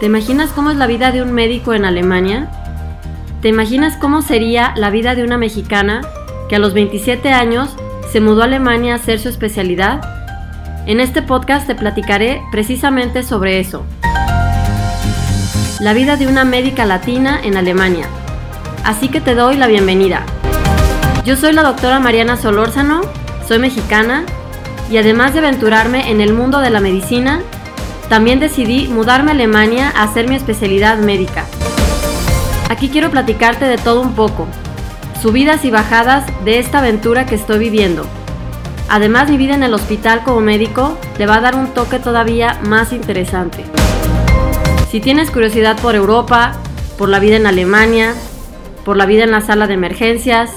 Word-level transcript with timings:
¿Te 0.00 0.06
imaginas 0.06 0.48
cómo 0.52 0.70
es 0.70 0.78
la 0.78 0.86
vida 0.86 1.12
de 1.12 1.20
un 1.20 1.32
médico 1.32 1.74
en 1.74 1.84
Alemania? 1.84 2.48
¿Te 3.42 3.48
imaginas 3.48 3.98
cómo 3.98 4.22
sería 4.22 4.72
la 4.74 4.88
vida 4.88 5.14
de 5.14 5.22
una 5.22 5.36
mexicana 5.36 6.00
que 6.48 6.56
a 6.56 6.58
los 6.58 6.72
27 6.72 7.30
años 7.34 7.76
se 8.10 8.22
mudó 8.22 8.40
a 8.40 8.46
Alemania 8.46 8.94
a 8.94 8.96
hacer 8.96 9.20
su 9.20 9.28
especialidad? 9.28 10.00
En 10.86 11.00
este 11.00 11.20
podcast 11.20 11.66
te 11.66 11.74
platicaré 11.74 12.40
precisamente 12.50 13.22
sobre 13.22 13.60
eso. 13.60 13.84
La 15.80 15.92
vida 15.92 16.16
de 16.16 16.28
una 16.28 16.46
médica 16.46 16.86
latina 16.86 17.38
en 17.44 17.58
Alemania. 17.58 18.06
Así 18.84 19.08
que 19.08 19.20
te 19.20 19.34
doy 19.34 19.58
la 19.58 19.66
bienvenida. 19.66 20.24
Yo 21.26 21.36
soy 21.36 21.52
la 21.52 21.62
doctora 21.62 22.00
Mariana 22.00 22.38
Solórzano, 22.38 23.02
soy 23.46 23.58
mexicana 23.58 24.24
y 24.90 24.96
además 24.96 25.34
de 25.34 25.40
aventurarme 25.40 26.10
en 26.10 26.22
el 26.22 26.32
mundo 26.32 26.60
de 26.60 26.70
la 26.70 26.80
medicina, 26.80 27.42
también 28.10 28.40
decidí 28.40 28.88
mudarme 28.88 29.30
a 29.30 29.34
Alemania 29.34 29.92
a 29.96 30.02
hacer 30.02 30.28
mi 30.28 30.34
especialidad 30.34 30.98
médica. 30.98 31.46
Aquí 32.68 32.88
quiero 32.88 33.08
platicarte 33.08 33.66
de 33.66 33.78
todo 33.78 34.00
un 34.00 34.14
poco, 34.14 34.48
subidas 35.22 35.64
y 35.64 35.70
bajadas 35.70 36.24
de 36.44 36.58
esta 36.58 36.80
aventura 36.80 37.24
que 37.24 37.36
estoy 37.36 37.60
viviendo. 37.60 38.04
Además, 38.88 39.30
mi 39.30 39.36
vida 39.36 39.54
en 39.54 39.62
el 39.62 39.74
hospital 39.74 40.24
como 40.24 40.40
médico 40.40 40.98
le 41.18 41.26
va 41.26 41.36
a 41.36 41.40
dar 41.40 41.54
un 41.54 41.68
toque 41.68 42.00
todavía 42.00 42.58
más 42.64 42.92
interesante. 42.92 43.64
Si 44.90 44.98
tienes 44.98 45.30
curiosidad 45.30 45.80
por 45.80 45.94
Europa, 45.94 46.54
por 46.98 47.08
la 47.08 47.20
vida 47.20 47.36
en 47.36 47.46
Alemania, 47.46 48.14
por 48.84 48.96
la 48.96 49.06
vida 49.06 49.22
en 49.22 49.30
la 49.30 49.40
sala 49.40 49.68
de 49.68 49.74
emergencias, 49.74 50.50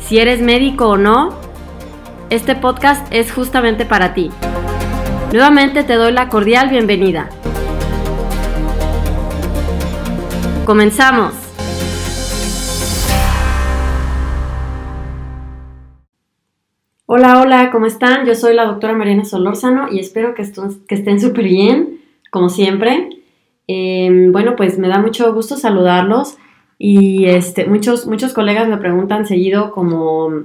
si 0.00 0.20
eres 0.20 0.40
médico 0.40 0.88
o 0.88 0.96
no, 0.96 1.38
este 2.30 2.54
podcast 2.54 3.06
es 3.10 3.30
justamente 3.30 3.84
para 3.84 4.14
ti. 4.14 4.30
Nuevamente 5.30 5.84
te 5.84 5.92
doy 5.96 6.12
la 6.12 6.30
cordial 6.30 6.70
bienvenida. 6.70 7.28
Comenzamos. 10.64 11.34
Hola, 17.04 17.42
hola, 17.42 17.70
¿cómo 17.70 17.84
están? 17.84 18.24
Yo 18.24 18.34
soy 18.34 18.54
la 18.54 18.64
doctora 18.64 18.94
Mariana 18.94 19.26
Solórzano 19.26 19.92
y 19.92 19.98
espero 19.98 20.32
que, 20.34 20.40
estén 20.42 21.20
súper 21.20 21.44
bien, 21.44 22.00
como 22.30 22.48
siempre. 22.48 23.10
Em, 23.66 24.32
bueno, 24.32 24.56
pues 24.56 24.78
me 24.78 24.88
da 24.88 24.98
mucho 24.98 25.34
gusto 25.34 25.56
saludarlos 25.56 26.38
y 26.78 27.26
este, 27.26 27.66
muchos, 27.66 28.06
muchos 28.06 28.32
colegas 28.32 28.66
me 28.66 28.78
preguntan 28.78 29.26
seguido 29.26 29.72
como, 29.72 30.44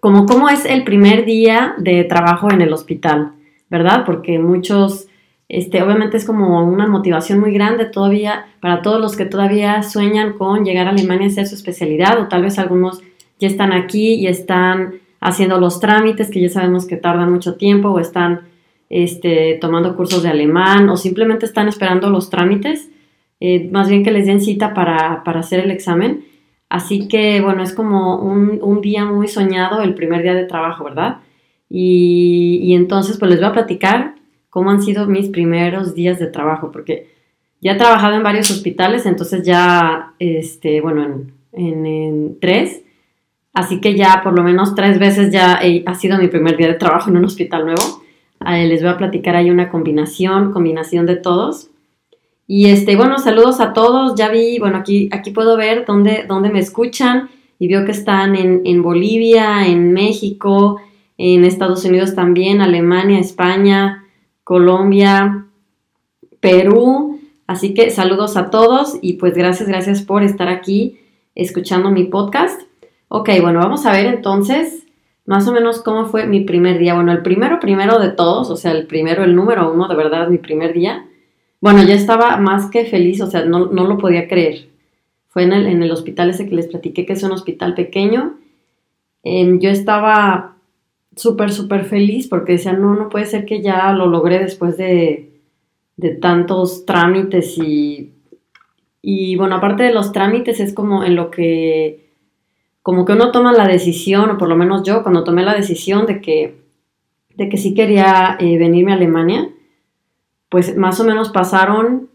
como 0.00 0.26
cómo 0.26 0.48
es 0.48 0.64
el 0.64 0.82
primer 0.82 1.24
día 1.24 1.76
de 1.78 2.02
trabajo 2.02 2.50
en 2.50 2.62
el 2.62 2.72
hospital. 2.72 3.34
¿Verdad? 3.70 4.02
Porque 4.04 4.38
muchos, 4.38 5.06
este, 5.48 5.82
obviamente 5.82 6.16
es 6.16 6.26
como 6.26 6.62
una 6.66 6.86
motivación 6.86 7.38
muy 7.38 7.52
grande 7.52 7.86
todavía 7.86 8.46
para 8.60 8.82
todos 8.82 9.00
los 9.00 9.16
que 9.16 9.24
todavía 9.24 9.82
sueñan 9.82 10.34
con 10.34 10.64
llegar 10.64 10.88
a 10.88 10.90
Alemania 10.90 11.28
a 11.28 11.30
hacer 11.30 11.46
su 11.46 11.54
especialidad 11.54 12.20
o 12.20 12.28
tal 12.28 12.42
vez 12.42 12.58
algunos 12.58 13.00
ya 13.38 13.48
están 13.48 13.72
aquí 13.72 14.14
y 14.14 14.26
están 14.26 15.00
haciendo 15.20 15.58
los 15.58 15.80
trámites 15.80 16.30
que 16.30 16.40
ya 16.40 16.48
sabemos 16.48 16.86
que 16.86 16.96
tardan 16.96 17.32
mucho 17.32 17.54
tiempo 17.54 17.88
o 17.90 17.98
están 17.98 18.42
este, 18.90 19.56
tomando 19.60 19.96
cursos 19.96 20.22
de 20.22 20.30
alemán 20.30 20.88
o 20.88 20.96
simplemente 20.96 21.46
están 21.46 21.68
esperando 21.68 22.10
los 22.10 22.28
trámites, 22.28 22.90
eh, 23.38 23.68
más 23.70 23.88
bien 23.88 24.02
que 24.02 24.10
les 24.10 24.26
den 24.26 24.40
cita 24.40 24.74
para, 24.74 25.22
hacer 25.24 25.60
el 25.60 25.70
examen. 25.70 26.24
Así 26.68 27.08
que 27.08 27.40
bueno, 27.40 27.62
es 27.62 27.72
como 27.72 28.16
un, 28.16 28.58
un 28.62 28.80
día 28.80 29.04
muy 29.04 29.28
soñado 29.28 29.82
el 29.82 29.94
primer 29.94 30.22
día 30.22 30.34
de 30.34 30.44
trabajo, 30.44 30.84
¿verdad? 30.84 31.18
Y, 31.72 32.74
entonces, 32.74 33.16
pues 33.16 33.30
les 33.30 33.40
voy 33.40 33.48
a 33.48 33.52
platicar 33.52 34.16
cómo 34.50 34.70
han 34.70 34.82
sido 34.82 35.06
mis 35.06 35.28
primeros 35.28 35.94
días 35.94 36.18
de 36.18 36.26
trabajo, 36.26 36.72
porque 36.72 37.08
ya 37.60 37.72
he 37.72 37.76
trabajado 37.76 38.16
en 38.16 38.24
varios 38.24 38.50
hospitales, 38.50 39.06
entonces 39.06 39.44
ya, 39.44 40.14
este, 40.18 40.80
bueno, 40.80 41.22
en, 41.52 42.38
tres, 42.40 42.82
así 43.54 43.80
que 43.80 43.94
ya 43.94 44.20
por 44.24 44.36
lo 44.36 44.42
menos 44.42 44.74
tres 44.74 44.98
veces 44.98 45.32
ya 45.32 45.60
ha 45.86 45.94
sido 45.94 46.18
mi 46.18 46.26
primer 46.26 46.56
día 46.56 46.66
de 46.66 46.74
trabajo 46.74 47.10
en 47.10 47.18
un 47.18 47.24
hospital 47.24 47.64
nuevo. 47.64 48.02
les 48.44 48.82
voy 48.82 48.90
a 48.90 48.98
platicar 48.98 49.36
ahí 49.36 49.50
una 49.50 49.70
combinación, 49.70 50.52
combinación 50.52 51.06
de 51.06 51.16
todos. 51.16 51.70
Y 52.48 52.70
este, 52.70 52.96
bueno, 52.96 53.20
saludos 53.20 53.60
a 53.60 53.72
todos. 53.72 54.16
Ya 54.16 54.28
vi, 54.28 54.58
bueno, 54.58 54.78
aquí, 54.78 55.08
aquí 55.12 55.30
puedo 55.30 55.56
ver 55.56 55.84
dónde, 55.86 56.24
dónde 56.26 56.50
me 56.50 56.58
escuchan 56.58 57.30
y 57.60 57.68
veo 57.68 57.84
que 57.84 57.92
están 57.92 58.34
en, 58.34 58.62
en 58.64 58.82
Bolivia, 58.82 59.66
en 59.66 59.92
México, 59.92 60.80
en 61.22 61.44
Estados 61.44 61.84
Unidos 61.84 62.14
también, 62.14 62.62
Alemania, 62.62 63.18
España, 63.18 64.06
Colombia, 64.42 65.44
Perú. 66.40 67.20
Así 67.46 67.74
que 67.74 67.90
saludos 67.90 68.38
a 68.38 68.48
todos 68.48 68.96
y 69.02 69.14
pues 69.14 69.34
gracias, 69.34 69.68
gracias 69.68 70.00
por 70.00 70.22
estar 70.22 70.48
aquí 70.48 70.98
escuchando 71.34 71.90
mi 71.90 72.04
podcast. 72.04 72.62
Ok, 73.08 73.28
bueno, 73.42 73.58
vamos 73.58 73.84
a 73.84 73.92
ver 73.92 74.06
entonces 74.06 74.86
más 75.26 75.46
o 75.46 75.52
menos 75.52 75.82
cómo 75.82 76.06
fue 76.06 76.26
mi 76.26 76.40
primer 76.40 76.78
día. 76.78 76.94
Bueno, 76.94 77.12
el 77.12 77.20
primero, 77.20 77.60
primero 77.60 77.98
de 77.98 78.08
todos, 78.08 78.48
o 78.48 78.56
sea, 78.56 78.72
el 78.72 78.86
primero, 78.86 79.22
el 79.22 79.36
número 79.36 79.70
uno, 79.70 79.88
de 79.88 79.96
verdad, 79.96 80.26
mi 80.28 80.38
primer 80.38 80.72
día. 80.72 81.04
Bueno, 81.60 81.82
ya 81.82 81.96
estaba 81.96 82.38
más 82.38 82.70
que 82.70 82.86
feliz, 82.86 83.20
o 83.20 83.26
sea, 83.26 83.44
no, 83.44 83.66
lo 83.66 83.98
podía 83.98 84.26
creer. 84.26 84.70
Fue 85.28 85.42
en 85.42 85.52
el, 85.52 85.66
en 85.66 85.82
el, 85.82 85.90
hospital 85.90 86.30
ese 86.30 86.48
que 86.48 86.56
les 86.56 86.68
platiqué, 86.68 87.04
que 87.04 87.12
es 87.12 87.22
un 87.22 87.32
hospital 87.32 87.74
pequeño. 87.74 88.38
Em, 89.22 89.60
yo 89.60 89.68
estaba 89.68 90.56
súper, 91.16 91.52
súper 91.52 91.84
feliz 91.84 92.28
porque 92.28 92.52
decía, 92.52 92.72
no, 92.72 92.94
no 92.94 93.08
puede 93.08 93.26
ser 93.26 93.44
que 93.44 93.62
ya 93.62 93.92
lo 93.92 94.06
logré 94.06 94.38
después 94.38 94.76
de, 94.76 95.40
de 95.96 96.10
tantos 96.10 96.86
trámites 96.86 97.58
y, 97.58 98.12
y 99.02 99.36
bueno, 99.36 99.56
aparte 99.56 99.82
de 99.82 99.92
los 99.92 100.12
trámites 100.12 100.60
es 100.60 100.74
como 100.74 101.04
en 101.04 101.16
lo 101.16 101.30
que, 101.30 102.10
como 102.82 103.04
que 103.04 103.12
uno 103.12 103.30
toma 103.30 103.52
la 103.52 103.66
decisión, 103.66 104.30
o 104.30 104.38
por 104.38 104.48
lo 104.48 104.56
menos 104.56 104.82
yo, 104.82 105.02
cuando 105.02 105.24
tomé 105.24 105.42
la 105.42 105.54
decisión 105.54 106.06
de 106.06 106.20
que, 106.20 106.60
de 107.36 107.48
que 107.48 107.56
sí 107.56 107.74
quería 107.74 108.36
eh, 108.40 108.58
venirme 108.58 108.92
a 108.92 108.96
Alemania, 108.96 109.50
pues 110.48 110.76
más 110.76 111.00
o 111.00 111.04
menos 111.04 111.30
pasaron 111.30 112.08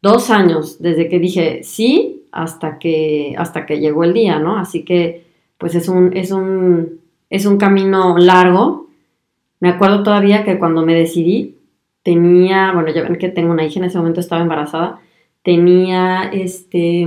dos 0.00 0.30
años 0.30 0.80
desde 0.80 1.08
que 1.08 1.18
dije 1.18 1.62
sí 1.64 2.26
hasta 2.30 2.78
que, 2.78 3.34
hasta 3.38 3.64
que 3.64 3.80
llegó 3.80 4.04
el 4.04 4.12
día, 4.12 4.38
¿no? 4.38 4.58
Así 4.58 4.84
que, 4.84 5.26
pues 5.56 5.74
es 5.74 5.88
un, 5.88 6.16
es 6.16 6.30
un, 6.30 7.00
es 7.30 7.46
un 7.46 7.56
camino 7.58 8.16
largo. 8.18 8.88
Me 9.60 9.68
acuerdo 9.68 10.02
todavía 10.02 10.44
que 10.44 10.58
cuando 10.58 10.84
me 10.84 10.94
decidí, 10.94 11.56
tenía, 12.02 12.72
bueno, 12.72 12.90
ya 12.90 13.02
ven 13.02 13.16
que 13.16 13.28
tengo 13.28 13.50
una 13.50 13.64
hija, 13.64 13.80
en 13.80 13.86
ese 13.86 13.98
momento 13.98 14.20
estaba 14.20 14.42
embarazada, 14.42 15.00
tenía 15.42 16.24
este 16.32 17.06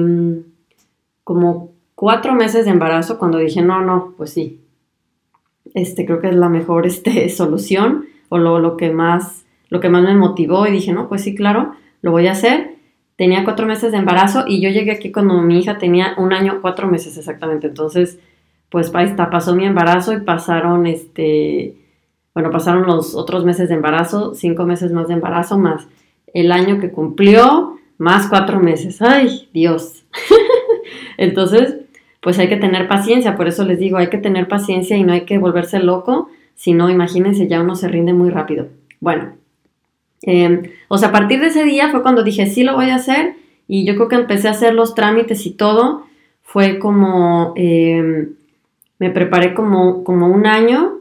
como 1.23 1.71
cuatro 1.95 2.33
meses 2.35 2.65
de 2.65 2.71
embarazo 2.71 3.17
cuando 3.19 3.37
dije, 3.37 3.61
no, 3.61 3.81
no, 3.81 4.13
pues 4.17 4.31
sí, 4.31 4.61
este 5.73 6.05
creo 6.05 6.21
que 6.21 6.29
es 6.29 6.35
la 6.35 6.47
mejor 6.49 6.85
este, 6.85 7.27
solución 7.35 8.05
o 8.29 8.37
lo, 8.37 8.59
lo, 8.59 8.77
que 8.77 8.91
más, 8.91 9.45
lo 9.69 9.79
que 9.79 9.89
más 9.89 10.03
me 10.03 10.15
motivó 10.15 10.67
y 10.67 10.71
dije, 10.71 10.93
no, 10.93 11.09
pues 11.09 11.23
sí, 11.23 11.35
claro, 11.35 11.73
lo 12.01 12.11
voy 12.11 12.27
a 12.27 12.31
hacer. 12.31 12.75
Tenía 13.15 13.43
cuatro 13.43 13.65
meses 13.65 13.91
de 13.91 13.97
embarazo 13.97 14.45
y 14.47 14.61
yo 14.61 14.69
llegué 14.69 14.91
aquí 14.91 15.11
cuando 15.11 15.41
mi 15.41 15.57
hija 15.57 15.79
tenía 15.79 16.13
un 16.17 16.33
año, 16.33 16.59
cuatro 16.61 16.87
meses 16.87 17.17
exactamente. 17.17 17.67
Entonces, 17.67 18.19
pues 18.69 18.91
pasó 18.91 19.55
mi 19.55 19.65
embarazo 19.65 20.13
y 20.13 20.21
pasaron, 20.21 20.87
este, 20.87 21.75
bueno, 22.33 22.51
pasaron 22.51 22.85
los 22.85 23.15
otros 23.15 23.45
meses 23.45 23.69
de 23.69 23.75
embarazo, 23.75 24.35
cinco 24.35 24.65
meses 24.65 24.91
más 24.91 25.07
de 25.07 25.15
embarazo, 25.15 25.57
más 25.57 25.87
el 26.33 26.51
año 26.51 26.79
que 26.79 26.91
cumplió, 26.91 27.77
más 27.97 28.27
cuatro 28.27 28.59
meses. 28.59 29.01
¡Ay, 29.01 29.49
Dios! 29.53 30.03
Entonces, 31.17 31.77
pues 32.21 32.37
hay 32.39 32.49
que 32.49 32.57
tener 32.57 32.87
paciencia, 32.87 33.35
por 33.35 33.47
eso 33.47 33.63
les 33.63 33.79
digo, 33.79 33.97
hay 33.97 34.09
que 34.09 34.17
tener 34.17 34.47
paciencia 34.47 34.97
y 34.97 35.03
no 35.03 35.13
hay 35.13 35.21
que 35.21 35.37
volverse 35.37 35.79
loco, 35.79 36.29
si 36.55 36.73
no, 36.73 36.89
imagínense, 36.89 37.47
ya 37.47 37.61
uno 37.61 37.75
se 37.75 37.87
rinde 37.87 38.13
muy 38.13 38.29
rápido. 38.29 38.67
Bueno, 38.99 39.33
em, 40.23 40.63
o 40.89 40.97
sea, 40.97 41.09
a 41.09 41.11
partir 41.11 41.39
de 41.39 41.47
ese 41.47 41.63
día 41.63 41.89
fue 41.89 42.01
cuando 42.01 42.23
dije, 42.23 42.47
sí 42.47 42.63
lo 42.63 42.75
voy 42.75 42.89
a 42.89 42.95
hacer, 42.95 43.35
y 43.67 43.85
yo 43.85 43.95
creo 43.95 44.07
que 44.09 44.15
empecé 44.15 44.47
a 44.47 44.51
hacer 44.51 44.73
los 44.73 44.93
trámites 44.93 45.45
y 45.45 45.51
todo, 45.51 46.05
fue 46.43 46.79
como... 46.79 47.53
Em, 47.55 48.33
me 48.99 49.09
preparé 49.09 49.53
como, 49.53 50.03
como 50.03 50.27
un 50.27 50.45
año 50.45 50.97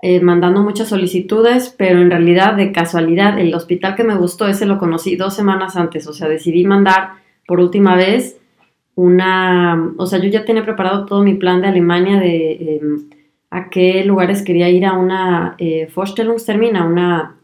eh, 0.00 0.20
mandando 0.20 0.62
muchas 0.62 0.88
solicitudes, 0.88 1.74
pero 1.76 2.00
en 2.00 2.10
realidad 2.10 2.54
de 2.54 2.70
casualidad 2.70 3.38
el 3.38 3.52
hospital 3.54 3.96
que 3.96 4.04
me 4.04 4.14
gustó 4.14 4.46
ese 4.46 4.64
lo 4.64 4.78
conocí 4.78 5.16
dos 5.16 5.34
semanas 5.34 5.76
antes, 5.76 6.06
o 6.06 6.12
sea, 6.12 6.28
decidí 6.28 6.64
mandar 6.64 7.14
por 7.46 7.58
última 7.58 7.96
vez 7.96 8.38
una, 8.94 9.92
o 9.96 10.06
sea, 10.06 10.20
yo 10.20 10.28
ya 10.28 10.44
tenía 10.44 10.64
preparado 10.64 11.04
todo 11.04 11.22
mi 11.24 11.34
plan 11.34 11.60
de 11.62 11.68
Alemania 11.68 12.20
de 12.20 12.76
em, 12.76 13.08
a 13.50 13.70
qué 13.70 14.04
lugares 14.04 14.42
quería 14.42 14.68
ir 14.68 14.86
a 14.86 14.92
una 14.92 15.56
eh, 15.58 15.88
a 15.96 16.84
una 16.84 17.36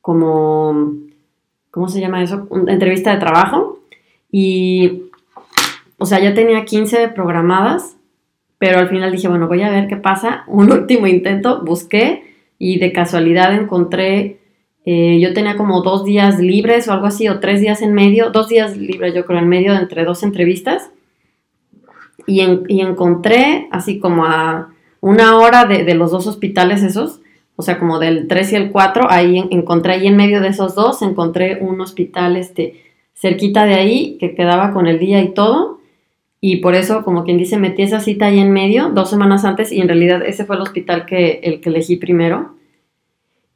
como, 0.00 0.94
¿cómo 1.70 1.88
se 1.88 2.00
llama 2.00 2.22
eso? 2.22 2.46
Una 2.50 2.72
entrevista 2.72 3.12
de 3.12 3.18
trabajo 3.18 3.80
y, 4.30 5.02
o 5.98 6.06
sea, 6.06 6.20
ya 6.20 6.32
tenía 6.32 6.64
15 6.64 7.08
programadas 7.08 7.97
pero 8.58 8.78
al 8.78 8.88
final 8.88 9.12
dije, 9.12 9.28
bueno, 9.28 9.48
voy 9.48 9.62
a 9.62 9.70
ver 9.70 9.88
qué 9.88 9.96
pasa. 9.96 10.44
Un 10.48 10.70
último 10.72 11.06
intento, 11.06 11.62
busqué 11.64 12.34
y 12.58 12.78
de 12.78 12.92
casualidad 12.92 13.54
encontré 13.54 14.38
Eh, 14.90 15.20
yo 15.20 15.34
tenía 15.34 15.58
como 15.58 15.82
dos 15.82 16.02
días 16.06 16.38
libres 16.38 16.88
o 16.88 16.92
algo 16.94 17.06
así, 17.06 17.28
o 17.28 17.40
tres 17.40 17.60
días 17.60 17.82
en 17.82 17.92
medio, 17.92 18.30
dos 18.30 18.48
días 18.48 18.74
libres 18.74 19.12
yo 19.14 19.26
creo 19.26 19.38
en 19.38 19.46
medio 19.46 19.74
entre 19.74 20.04
dos 20.04 20.22
entrevistas. 20.22 20.90
Y, 22.26 22.40
encontré 22.40 23.68
así 23.70 23.98
como 23.98 24.24
a 24.24 24.70
una 25.02 25.36
hora 25.36 25.66
de, 25.66 25.94
los 25.94 26.10
dos 26.10 26.26
hospitales 26.26 26.82
esos, 26.82 27.20
o 27.56 27.62
sea, 27.62 27.78
como 27.78 27.98
del 27.98 28.28
3 28.28 28.52
y 28.52 28.56
el 28.56 28.70
4, 28.70 29.10
ahí 29.10 29.44
encontré 29.50 29.92
ahí 29.92 30.06
en 30.06 30.16
medio 30.16 30.40
de 30.40 30.48
esos 30.48 30.74
dos, 30.74 31.02
encontré 31.02 31.58
un 31.60 31.80
hospital 31.82 32.36
este, 32.36 32.82
cerquita 33.14 33.66
de 33.66 33.74
ahí 33.74 34.16
que 34.18 34.34
quedaba 34.34 34.72
con 34.72 34.86
el 34.86 34.98
día 34.98 35.20
y 35.20 35.34
todo. 35.34 35.77
Y 36.40 36.56
por 36.56 36.74
eso, 36.74 37.02
como 37.02 37.24
quien 37.24 37.38
dice, 37.38 37.58
metí 37.58 37.82
esa 37.82 38.00
cita 38.00 38.26
ahí 38.26 38.38
en 38.38 38.52
medio, 38.52 38.90
dos 38.90 39.10
semanas 39.10 39.44
antes, 39.44 39.72
y 39.72 39.80
en 39.80 39.88
realidad 39.88 40.22
ese 40.24 40.44
fue 40.44 40.56
el 40.56 40.62
hospital 40.62 41.04
que, 41.04 41.40
el 41.42 41.60
que 41.60 41.68
elegí 41.68 41.96
primero. 41.96 42.54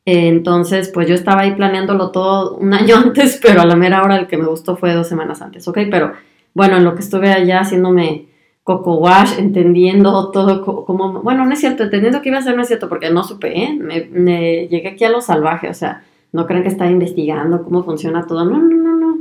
Entonces, 0.05 0.89
pues 0.89 1.09
yo 1.09 1.15
estaba 1.15 1.43
ahí 1.43 1.53
planeándolo 1.53 2.11
todo 2.11 2.57
un 2.57 2.75
año 2.75 2.97
antes, 2.97 3.39
pero 3.43 3.61
a 3.63 3.67
la 3.67 3.77
mera 3.77 4.03
hora 4.03 4.17
el 4.17 4.27
que 4.27 4.37
me 4.37 4.47
gustó 4.47 4.77
fue 4.77 4.95
dos 4.95 5.09
semanas 5.09 5.43
antes, 5.43 5.67
¿ok? 5.69 5.79
Pero 5.91 6.13
bueno, 6.55 6.77
en 6.77 6.85
lo 6.85 6.95
que 6.95 7.03
estuve 7.03 7.31
allá 7.31 7.61
haciéndome 7.61 8.27
coco 8.65 8.97
wash, 8.97 9.39
entendiendo 9.39 10.31
todo 10.31 10.65
como, 10.85 11.23
bueno, 11.23 11.45
no 11.45 11.53
es 11.53 11.61
cierto, 11.61 11.83
entendiendo 11.85 12.23
que 12.23 12.29
iba 12.29 12.39
a 12.39 12.43
ser, 12.43 12.55
no 12.55 12.63
es 12.63 12.69
cierto, 12.69 12.89
porque 12.89 13.11
no 13.11 13.25
supe, 13.25 13.59
¿eh? 13.61 13.75
Me, 13.75 14.69
llegué 14.69 14.89
aquí 14.89 15.05
a 15.05 15.11
lo 15.11 15.21
salvaje, 15.21 15.69
o 15.69 15.75
sea, 15.75 16.05
no 16.33 16.47
crean 16.47 16.63
que 16.63 16.69
estaba 16.69 16.91
investigando 16.91 17.63
cómo 17.65 17.83
funciona 17.83 18.27
todo, 18.27 18.45
no, 18.45 18.59
no, 18.59 18.77
no, 18.77 18.97
no. 18.97 19.19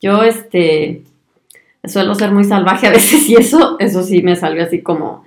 Yo, 0.00 0.22
este, 0.22 1.02
suelo 1.88 2.14
ser 2.14 2.32
muy 2.32 2.44
salvaje 2.44 2.86
a 2.86 2.90
veces 2.90 3.28
y 3.28 3.36
eso, 3.36 3.76
eso 3.78 4.02
sí 4.02 4.22
me 4.22 4.36
salió 4.36 4.62
así 4.62 4.82
como 4.82 5.24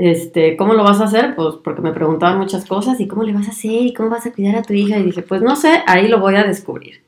este, 0.00 0.56
¿cómo 0.56 0.72
lo 0.72 0.82
vas 0.82 1.00
a 1.00 1.04
hacer? 1.04 1.34
Pues 1.34 1.56
porque 1.62 1.82
me 1.82 1.92
preguntaban 1.92 2.38
muchas 2.38 2.64
cosas 2.64 2.98
y 3.00 3.06
cómo 3.06 3.22
le 3.22 3.34
vas 3.34 3.48
a 3.48 3.50
hacer 3.50 3.70
y 3.70 3.92
cómo 3.92 4.08
vas 4.08 4.24
a 4.24 4.32
cuidar 4.32 4.56
a 4.56 4.62
tu 4.62 4.72
hija. 4.72 4.98
Y 4.98 5.04
dije, 5.04 5.20
pues 5.20 5.42
no 5.42 5.56
sé, 5.56 5.82
ahí 5.86 6.08
lo 6.08 6.20
voy 6.20 6.36
a 6.36 6.44
descubrir. 6.44 7.02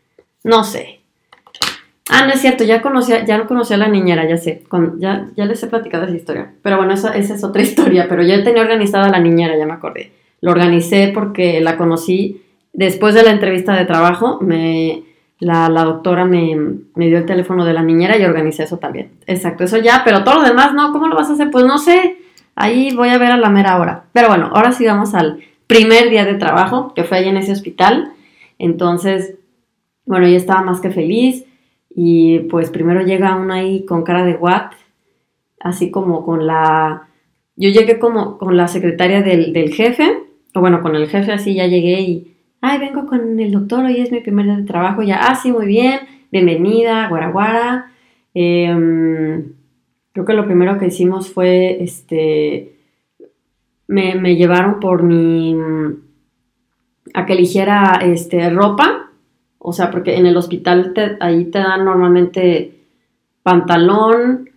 No 0.45 0.63
sé. 0.63 1.01
Ah, 2.11 2.27
no 2.27 2.35
es 2.35 2.41
cierto, 2.41 2.65
ya 2.65 2.83
conocía, 2.83 3.25
ya 3.25 3.47
conocí 3.47 3.73
a 3.73 3.79
la 3.79 3.89
niñera, 3.89 4.29
ya 4.29 4.37
sé, 4.37 4.65
ya, 4.99 5.29
ya 5.37 5.47
les 5.47 5.63
he 5.63 5.69
platicado 5.69 6.05
esa 6.05 6.15
historia. 6.15 6.53
Pero 6.61 6.77
bueno, 6.77 6.93
esa, 6.93 7.17
esa 7.17 7.35
es 7.35 7.45
otra 7.45 7.63
historia, 7.63 8.09
pero 8.09 8.23
ya 8.23 8.45
tenía 8.45 8.63
organizada 8.63 9.09
la 9.09 9.21
niñera, 9.21 9.57
ya 9.57 9.65
me 9.65 9.73
acordé. 9.73 10.13
Lo 10.43 10.51
organicé 10.51 11.13
porque 11.15 11.63
la 11.63 11.79
conocí 11.79 12.43
después 12.75 13.15
de 13.15 13.23
la 13.23 13.31
entrevista 13.31 13.75
de 13.75 13.87
trabajo, 13.87 14.39
me, 14.43 15.05
la, 15.43 15.69
la 15.69 15.83
doctora 15.83 16.25
me, 16.25 16.57
me, 16.95 17.09
dio 17.09 17.19
el 17.19 17.27
teléfono 17.27 17.65
de 17.65 17.73
la 17.73 17.83
niñera 17.83 18.17
y 18.17 18.25
organicé 18.25 18.63
eso 18.63 18.79
también. 18.79 19.11
Exacto, 19.27 19.65
eso 19.65 19.77
ya, 19.79 20.03
pero 20.05 20.23
todo 20.23 20.37
lo 20.37 20.49
demás, 20.49 20.73
no, 20.73 20.93
¿cómo 20.93 21.09
lo 21.09 21.17
vas 21.17 21.31
a 21.31 21.33
hacer? 21.33 21.51
Pues 21.51 21.67
no 21.67 21.79
sé. 21.79 22.19
Ahí 22.55 22.95
voy 22.95 23.09
a 23.09 23.19
ver 23.19 23.33
a 23.33 23.37
la 23.37 23.51
mera 23.51 23.81
hora. 23.81 24.05
Pero 24.13 24.29
bueno, 24.29 24.51
ahora 24.55 24.71
sí 24.71 24.87
vamos 24.87 25.15
al 25.15 25.41
primer 25.67 26.11
día 26.11 26.25
de 26.25 26.35
trabajo, 26.35 26.95
que 26.95 27.03
fue 27.03 27.19
ahí 27.19 27.29
en 27.29 27.39
ese 27.39 27.51
hospital. 27.51 28.13
Entonces, 28.61 29.35
bueno, 30.07 30.29
yo 30.29 30.37
estaba 30.37 30.63
más 30.63 30.81
que 30.81 30.91
feliz. 30.91 31.45
Y 31.91 32.39
pues 32.51 32.71
primero 32.71 33.03
llega 33.03 33.35
uno 33.35 33.53
ahí 33.53 33.85
con 33.85 34.05
cara 34.05 34.25
de 34.25 34.37
what, 34.37 34.71
así 35.59 35.91
como 35.91 36.25
con 36.25 36.47
la... 36.47 37.09
Yo 37.57 37.69
llegué 37.69 37.99
como 37.99 38.39
con 38.39 38.57
la 38.57 38.69
secretaria 38.69 39.23
del, 39.23 39.75
jefe, 39.75 40.23
o 40.55 40.61
bueno, 40.61 40.83
con 40.83 40.95
el 40.95 41.09
jefe 41.09 41.33
así 41.33 41.55
ya 41.55 41.67
llegué 41.67 42.01
y, 42.01 42.32
ay, 42.63 42.79
vengo 42.79 43.07
con 43.07 43.39
el 43.41 43.51
doctor, 43.51 43.85
hoy 43.85 44.01
es 44.01 44.13
mi 44.13 44.21
primer 44.21 44.47
día 44.47 44.57
de 44.57 44.63
trabajo, 44.63 45.03
ya, 45.03 45.19
ah, 45.21 45.35
sí, 45.35 45.51
muy 45.51 45.67
bien, 45.67 46.01
bienvenida, 46.31 47.09
guaraguara. 47.09 47.93
Eh, 48.35 49.45
creo 50.13 50.25
que 50.25 50.33
lo 50.33 50.47
primero 50.47 50.79
que 50.79 50.87
hicimos 50.87 51.29
fue, 51.29 51.83
este, 51.83 52.79
me, 53.89 54.37
llevaron 54.37 54.79
por 54.79 55.03
mi, 55.03 55.57
a 57.13 57.27
que 57.27 57.33
eligiera, 57.33 57.99
este, 58.01 58.49
ropa, 58.49 59.11
o 59.59 59.73
sea, 59.73 59.91
porque 59.91 60.17
en 60.17 60.27
el 60.27 60.37
hospital 60.37 60.95
ahí 61.21 61.47
te 61.47 61.59
dan 61.59 61.85
normalmente 61.85 62.79
pantalón, 63.43 64.51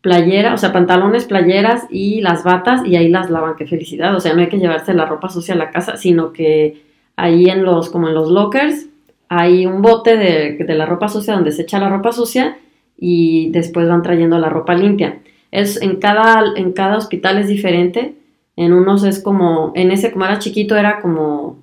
playera, 0.00 0.54
o 0.54 0.58
sea, 0.58 0.72
pantalones, 0.72 1.24
playeras 1.24 1.88
y 1.90 2.20
las 2.20 2.44
batas 2.44 2.86
y 2.86 2.94
ahí 2.94 3.08
las 3.08 3.30
lavan, 3.30 3.56
qué 3.56 3.66
felicidad, 3.66 4.14
o 4.14 4.20
sea, 4.20 4.32
no 4.32 4.42
hay 4.42 4.48
que 4.48 4.58
llevarse 4.58 4.94
la 4.94 5.06
ropa 5.06 5.28
sucia 5.28 5.54
a 5.54 5.58
la 5.58 5.72
casa, 5.72 5.96
sino 5.96 6.32
que 6.32 6.87
ahí 7.18 7.46
en 7.50 7.64
los, 7.64 7.90
como 7.90 8.08
en 8.08 8.14
los 8.14 8.30
lockers, 8.30 8.86
hay 9.28 9.66
un 9.66 9.82
bote 9.82 10.16
de, 10.16 10.64
de 10.64 10.74
la 10.74 10.86
ropa 10.86 11.08
sucia 11.08 11.34
donde 11.34 11.52
se 11.52 11.62
echa 11.62 11.78
la 11.78 11.90
ropa 11.90 12.12
sucia 12.12 12.56
y 12.96 13.50
después 13.50 13.88
van 13.88 14.02
trayendo 14.02 14.38
la 14.38 14.48
ropa 14.48 14.74
limpia. 14.74 15.18
Es 15.50 15.82
en 15.82 15.96
cada, 15.96 16.52
en 16.56 16.72
cada 16.72 16.96
hospital 16.96 17.38
es 17.38 17.48
diferente. 17.48 18.14
En 18.56 18.72
unos 18.72 19.02
es 19.04 19.20
como, 19.20 19.72
en 19.74 19.90
ese 19.90 20.12
como 20.12 20.24
era 20.24 20.38
chiquito 20.38 20.76
era 20.76 21.00
como 21.00 21.58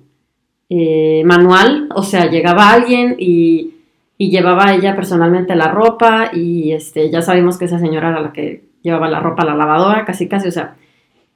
eh, 0.68 1.22
manual, 1.24 1.88
o 1.94 2.02
sea, 2.02 2.30
llegaba 2.30 2.70
alguien 2.70 3.16
y, 3.18 3.74
y, 4.18 4.30
llevaba 4.30 4.74
ella 4.74 4.94
personalmente 4.94 5.54
la 5.54 5.68
ropa 5.68 6.30
y 6.32 6.72
este, 6.72 7.10
ya 7.10 7.22
sabemos 7.22 7.56
que 7.56 7.66
esa 7.66 7.78
señora 7.78 8.10
era 8.10 8.20
la 8.20 8.32
que 8.32 8.64
llevaba 8.82 9.08
la 9.08 9.20
ropa 9.20 9.42
a 9.42 9.46
la 9.46 9.54
lavadora, 9.54 10.04
casi 10.04 10.28
casi, 10.28 10.48
o 10.48 10.52
sea, 10.52 10.76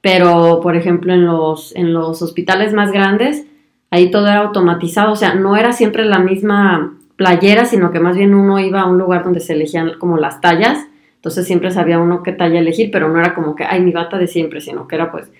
pero 0.01 0.59
por 0.61 0.75
ejemplo 0.75 1.13
en 1.13 1.25
los, 1.25 1.75
en 1.75 1.93
los 1.93 2.21
hospitales 2.21 2.73
más 2.73 2.91
grandes, 2.91 3.45
ahí 3.91 4.09
todo 4.09 4.27
era 4.27 4.39
automatizado, 4.39 5.11
o 5.11 5.15
sea, 5.15 5.35
no 5.35 5.55
era 5.55 5.73
siempre 5.73 6.05
la 6.05 6.19
misma 6.19 6.97
playera, 7.17 7.65
sino 7.65 7.91
que 7.91 7.99
más 7.99 8.17
bien 8.17 8.33
uno 8.33 8.59
iba 8.59 8.81
a 8.81 8.87
un 8.87 8.97
lugar 8.97 9.23
donde 9.23 9.41
se 9.41 9.53
elegían 9.53 9.91
como 9.99 10.17
las 10.17 10.41
tallas, 10.41 10.87
entonces 11.15 11.45
siempre 11.45 11.69
sabía 11.69 11.99
uno 11.99 12.23
qué 12.23 12.31
talla 12.31 12.59
elegir, 12.59 12.89
pero 12.91 13.09
no 13.09 13.19
era 13.19 13.35
como 13.35 13.55
que, 13.55 13.63
ay, 13.63 13.81
mi 13.81 13.91
bata 13.91 14.17
de 14.17 14.25
siempre, 14.25 14.59
sino 14.59 14.87
que 14.87 14.95
era 14.95 15.11
pues, 15.11 15.31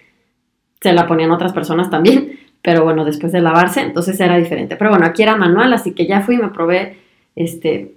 se 0.79 0.93
la 0.93 1.07
ponían 1.07 1.31
otras 1.31 1.53
personas 1.53 1.89
también, 1.89 2.39
pero 2.61 2.83
bueno, 2.83 3.03
después 3.03 3.31
de 3.31 3.41
lavarse, 3.41 3.81
entonces 3.81 4.19
era 4.19 4.37
diferente. 4.37 4.75
Pero 4.75 4.91
bueno, 4.91 5.07
aquí 5.07 5.23
era 5.23 5.35
manual, 5.35 5.73
así 5.73 5.93
que 5.93 6.05
ya 6.05 6.21
fui 6.21 6.37
me 6.37 6.49
probé 6.49 6.97
este, 7.35 7.95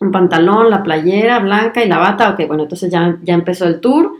un 0.00 0.12
pantalón, 0.12 0.70
la 0.70 0.82
playera 0.82 1.40
blanca 1.40 1.84
y 1.84 1.88
la 1.88 1.98
bata, 1.98 2.30
ok, 2.30 2.46
bueno, 2.46 2.62
entonces 2.62 2.90
ya, 2.90 3.18
ya 3.22 3.34
empezó 3.34 3.66
el 3.66 3.80
tour, 3.80 4.12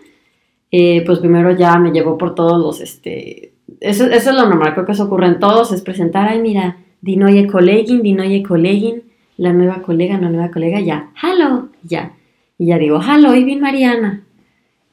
eh, 0.70 1.02
pues 1.06 1.20
primero 1.20 1.52
ya 1.52 1.78
me 1.78 1.90
llevó 1.90 2.18
por 2.18 2.34
todos 2.34 2.60
los, 2.60 2.80
este, 2.82 3.54
eso, 3.80 4.06
eso 4.06 4.30
es 4.30 4.36
lo 4.36 4.46
normal, 4.46 4.74
creo 4.74 4.86
que 4.86 4.92
eso 4.92 5.04
ocurre 5.04 5.26
en 5.26 5.40
todos, 5.40 5.72
es 5.72 5.82
presentar, 5.82 6.28
ay, 6.28 6.40
mira, 6.40 6.76
di 7.00 7.16
neue 7.16 7.46
Kollegin, 7.46 8.02
di 8.02 8.12
neue 8.12 8.42
Kollegin, 8.42 9.02
la 9.38 9.54
nueva 9.54 9.80
colega, 9.80 10.18
la 10.18 10.28
nueva 10.28 10.50
colega, 10.50 10.80
ya, 10.80 11.10
hello, 11.22 11.70
ya. 11.82 12.12
Y 12.58 12.66
ya 12.66 12.78
digo, 12.78 13.00
hello, 13.00 13.34
ich 13.34 13.46
bin 13.46 13.60
Mariana. 13.60 14.22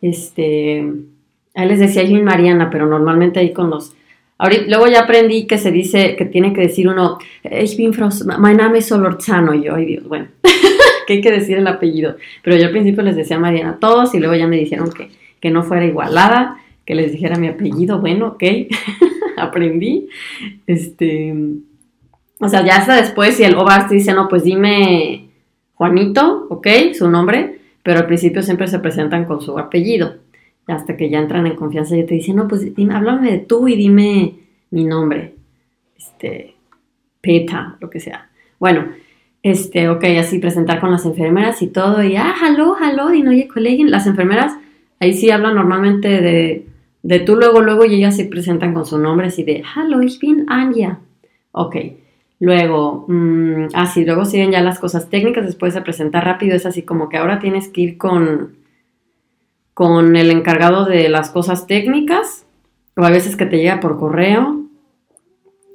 Este, 0.02 0.90
ahí 1.54 1.68
les 1.68 1.80
decía, 1.80 2.04
bin 2.04 2.24
Mariana, 2.24 2.70
pero 2.70 2.88
normalmente 2.88 3.42
ahí 3.42 3.52
con 3.52 3.70
los... 3.70 3.94
Ahorita, 4.38 4.64
luego 4.68 4.88
ya 4.88 5.02
aprendí 5.02 5.48
que 5.48 5.58
se 5.58 5.70
dice, 5.72 6.16
que 6.16 6.24
tiene 6.24 6.54
que 6.54 6.62
decir 6.62 6.88
uno, 6.88 7.18
ich 7.44 7.76
bin 7.76 7.92
Frau, 7.92 8.10
my 8.40 8.54
name 8.54 8.78
is 8.78 8.86
Solorzano, 8.86 9.54
y 9.54 9.64
yo, 9.64 9.76
ay 9.76 9.86
Dios, 9.86 10.08
bueno, 10.08 10.28
que 11.08 11.14
hay 11.14 11.22
que 11.22 11.32
decir 11.32 11.58
el 11.58 11.68
apellido. 11.68 12.16
Pero 12.42 12.56
yo 12.56 12.68
al 12.68 12.72
principio 12.72 13.04
les 13.04 13.18
decía 13.18 13.38
Mariana 13.38 13.72
a 13.72 13.80
todos 13.80 14.16
y 14.16 14.20
luego 14.20 14.36
ya 14.36 14.48
me 14.48 14.56
dijeron 14.56 14.92
que, 14.92 15.10
que 15.42 15.50
no 15.50 15.64
fuera 15.64 15.86
igualada, 15.86 16.58
que 16.88 16.96
les 16.96 17.12
dijera 17.12 17.38
mi 17.38 17.50
apellido, 17.50 18.00
bueno, 18.00 18.28
ok, 18.28 18.44
aprendí. 19.38 20.08
Este, 20.66 21.36
o 22.40 22.48
sea, 22.48 22.66
ya 22.66 22.78
hasta 22.78 22.96
después, 22.96 23.36
si 23.36 23.44
el 23.44 23.58
te 23.90 23.96
dice, 23.96 24.14
no, 24.14 24.30
pues 24.30 24.44
dime 24.44 25.28
Juanito, 25.74 26.48
¿ok? 26.50 26.68
Su 26.98 27.10
nombre, 27.10 27.60
pero 27.84 28.00
al 28.00 28.08
principio 28.08 28.42
siempre 28.42 28.68
se 28.68 28.80
presentan 28.80 29.26
con 29.26 29.42
su 29.42 29.60
apellido. 29.60 30.16
Hasta 30.66 30.96
que 30.96 31.10
ya 31.10 31.20
entran 31.20 31.46
en 31.46 31.58
confianza 31.58 31.96
y 31.98 32.06
te 32.06 32.16
dicen, 32.16 32.38
no, 32.38 32.48
pues 32.48 32.74
dime, 32.74 32.96
háblame 32.96 33.32
de 33.32 33.40
tú 33.40 33.68
y 33.68 33.76
dime 33.76 34.36
mi 34.72 34.86
nombre. 34.86 35.36
Este, 35.98 36.56
Peta, 37.20 37.76
lo 37.82 37.90
que 37.90 38.00
sea. 38.00 38.30
Bueno, 38.60 38.88
este, 39.44 39.90
ok, 39.90 40.06
así 40.20 40.40
presentar 40.40 40.80
con 40.80 40.92
las 40.92 41.06
enfermeras 41.06 41.62
y 41.62 41.68
todo, 41.68 42.02
y 42.02 42.16
ah, 42.16 42.34
hello, 42.42 42.78
hello, 42.82 43.14
y 43.14 43.24
no 43.24 43.32
oye, 43.32 43.50
colegio. 43.50 43.86
Las 43.88 44.08
enfermeras 44.08 44.54
ahí 45.02 45.14
sí 45.14 45.32
hablan 45.32 45.56
normalmente 45.56 46.22
de, 46.22 46.67
de 47.08 47.22
tú, 47.22 47.38
luego, 47.38 47.62
luego, 47.62 47.86
y 47.86 47.96
ellas 47.96 48.18
se 48.18 48.26
presentan 48.26 48.74
con 48.74 48.86
su 48.86 49.00
nombre, 49.00 49.28
así 49.28 49.42
de, 49.44 49.64
hello, 49.64 50.02
ich 50.02 50.20
bin 50.20 50.44
Anja. 50.50 51.00
Ok. 51.54 51.78
Luego, 52.38 53.06
mmm, 53.08 53.68
así, 53.74 54.04
luego 54.04 54.26
siguen 54.26 54.52
ya 54.52 54.60
las 54.60 54.78
cosas 54.78 55.10
técnicas, 55.10 55.46
después 55.46 55.74
de 55.74 55.82
presentar 55.82 56.26
rápido, 56.26 56.54
es 56.54 56.66
así 56.66 56.82
como 56.82 57.08
que 57.08 57.16
ahora 57.16 57.40
tienes 57.40 57.70
que 57.70 57.80
ir 57.80 57.98
con, 57.98 58.58
con 59.74 60.18
el 60.18 60.32
encargado 60.32 60.84
de 60.84 61.08
las 61.08 61.30
cosas 61.30 61.66
técnicas, 61.66 62.46
o 62.98 63.06
a 63.06 63.10
veces 63.10 63.38
que 63.38 63.46
te 63.46 63.56
llega 63.56 63.80
por 63.80 63.98
correo, 63.98 64.66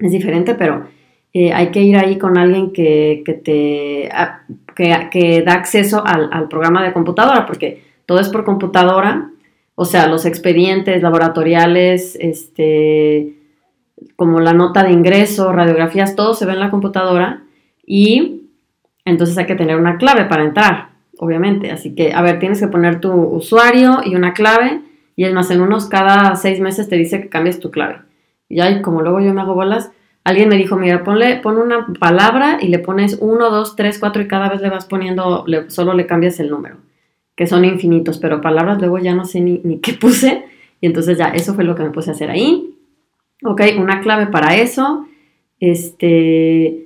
es 0.01 0.13
diferente, 0.13 0.55
pero 0.55 0.85
eh, 1.33 1.55
hay 1.55 1.71
que 1.71 1.81
ir 1.81 1.97
ahí 1.97 2.19
con 2.19 2.37
alguien 2.37 2.75
que, 2.75 3.23
te, 3.43 4.11
que, 4.77 5.43
da 5.47 5.55
acceso 5.55 6.05
al, 6.05 6.29
al 6.31 6.49
programa 6.49 6.85
de 6.85 6.93
computadora, 6.93 7.47
porque 7.47 7.83
todo 8.05 8.21
es 8.21 8.29
por 8.29 8.45
computadora, 8.45 9.32
o 9.83 9.85
sea, 9.85 10.07
los 10.07 10.25
expedientes 10.25 11.03
laboratoriales, 11.03 12.17
este 12.21 13.39
como 14.17 14.41
la 14.41 14.53
nota 14.53 14.85
de 14.85 14.93
ingreso, 14.93 15.53
radiografías, 15.53 16.15
todo 16.15 16.35
se 16.35 16.47
ve 16.47 16.53
en 16.53 16.61
la 16.61 16.71
computadora 16.71 17.43
y 17.85 18.43
entonces 19.05 19.37
hay 19.39 19.47
que 19.47 19.57
tener 19.57 19.77
una 19.77 19.97
clave 19.97 20.25
para 20.27 20.45
entrar, 20.45 20.91
obviamente. 21.19 21.73
Así 21.73 21.95
que, 21.97 22.13
a 22.13 22.23
ver, 22.23 22.39
tienes 22.39 22.61
que 22.61 22.69
poner 22.69 23.01
tu 23.01 23.13
usuario 23.13 24.01
y 24.05 24.15
una 24.15 24.35
clave 24.35 24.83
y 25.17 25.25
es 25.25 25.33
más, 25.33 25.51
en 25.51 25.61
unos 25.61 25.87
cada 25.87 26.37
seis 26.37 26.61
meses 26.61 26.89
te 26.89 26.97
dice 26.97 27.21
que 27.21 27.29
cambies 27.29 27.59
tu 27.59 27.73
clave. 27.73 28.03
Y 28.49 28.61
ahí, 28.61 28.83
como 28.83 29.03
luego 29.03 29.21
yo 29.21 29.35
me 29.35 29.41
hago 29.41 29.55
bolas, 29.55 29.91
alguien 30.23 30.49
me 30.49 30.57
dijo, 30.57 30.77
mira, 30.77 31.03
ponle, 31.03 31.37
pon 31.37 31.59
una 31.59 31.89
palabra 31.99 32.59
y 32.61 32.69
le 32.69 32.79
pones 32.79 33.19
1, 33.21 33.51
2, 33.51 33.77
3, 33.77 33.99
4 33.99 34.23
y 34.23 34.29
cada 34.29 34.49
vez 34.49 34.61
le 34.61 34.71
vas 34.71 34.87
poniendo, 34.87 35.45
solo 35.67 35.95
le 35.95 36.07
cambias 36.07 36.39
el 36.39 36.51
número, 36.51 36.77
que 37.37 37.47
son 37.47 37.65
infinitos, 37.65 38.19
pero 38.19 38.41
palabras 38.41 38.79
luego 38.79 38.99
ya 38.99 39.15
no 39.15 39.25
sé 39.25 39.41
ni, 39.41 39.79
qué 39.81 39.95
puse. 39.95 40.45
Y 40.81 40.87
entonces 40.87 41.19
ya, 41.19 41.29
eso 41.29 41.55
fue 41.55 41.65
lo 41.65 41.75
que 41.75 41.83
me 41.83 41.91
puse 41.91 42.11
a 42.11 42.15
hacer 42.15 42.31
ahí. 42.31 42.77
Ok, 43.45 43.63
una 43.79 44.01
clave 44.01 44.27
para 44.27 44.57
eso. 44.57 45.07
Este, 45.61 46.83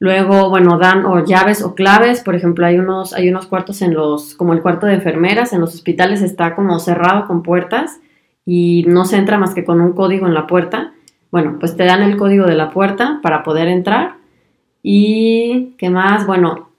Luego, 0.00 0.48
bueno, 0.48 0.78
dan 0.78 1.04
o 1.06 1.24
llaves 1.24 1.62
o 1.62 1.74
claves, 1.74 2.22
por 2.22 2.36
ejemplo, 2.36 2.64
hay 2.64 2.78
unos, 2.78 3.12
hay 3.14 3.28
unos 3.28 3.46
cuartos 3.46 3.82
en 3.82 3.94
los, 3.94 4.34
como 4.34 4.52
el 4.52 4.62
cuarto 4.62 4.86
de 4.86 4.94
enfermeras, 4.94 5.52
en 5.52 5.60
los 5.60 5.74
hospitales 5.74 6.22
está 6.22 6.54
como 6.54 6.78
cerrado 6.78 7.26
con 7.26 7.42
puertas 7.42 8.00
y 8.46 8.84
no 8.86 9.04
se 9.04 9.16
entra 9.16 9.38
más 9.38 9.54
que 9.54 9.64
con 9.64 9.80
un 9.80 9.92
código 9.92 10.26
en 10.28 10.34
la 10.34 10.46
puerta. 10.46 10.92
Bueno, 11.32 11.56
pues 11.58 11.76
te 11.76 11.84
dan 11.84 12.02
el 12.02 12.16
código 12.16 12.46
de 12.46 12.54
la 12.54 12.70
puerta 12.70 13.18
para 13.22 13.42
poder 13.42 13.66
entrar. 13.66 14.14
Y, 14.84 15.74
¿qué 15.78 15.90
más? 15.90 16.26
Bueno, 16.26 16.70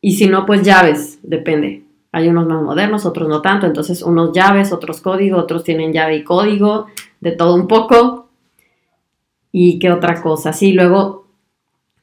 y 0.00 0.12
si 0.12 0.28
no, 0.28 0.46
pues 0.46 0.62
llaves, 0.62 1.18
depende. 1.24 1.82
Hay 2.18 2.26
unos 2.28 2.48
más 2.48 2.60
modernos, 2.60 3.06
otros 3.06 3.28
no 3.28 3.40
tanto. 3.40 3.66
Entonces, 3.66 4.02
unos 4.02 4.32
llaves, 4.32 4.72
otros 4.72 5.00
código, 5.00 5.38
otros 5.38 5.62
tienen 5.62 5.92
llave 5.92 6.16
y 6.16 6.24
código, 6.24 6.86
de 7.20 7.30
todo 7.30 7.54
un 7.54 7.68
poco. 7.68 8.28
¿Y 9.52 9.78
qué 9.78 9.92
otra 9.92 10.20
cosa? 10.20 10.52
Sí, 10.52 10.72
luego 10.72 11.28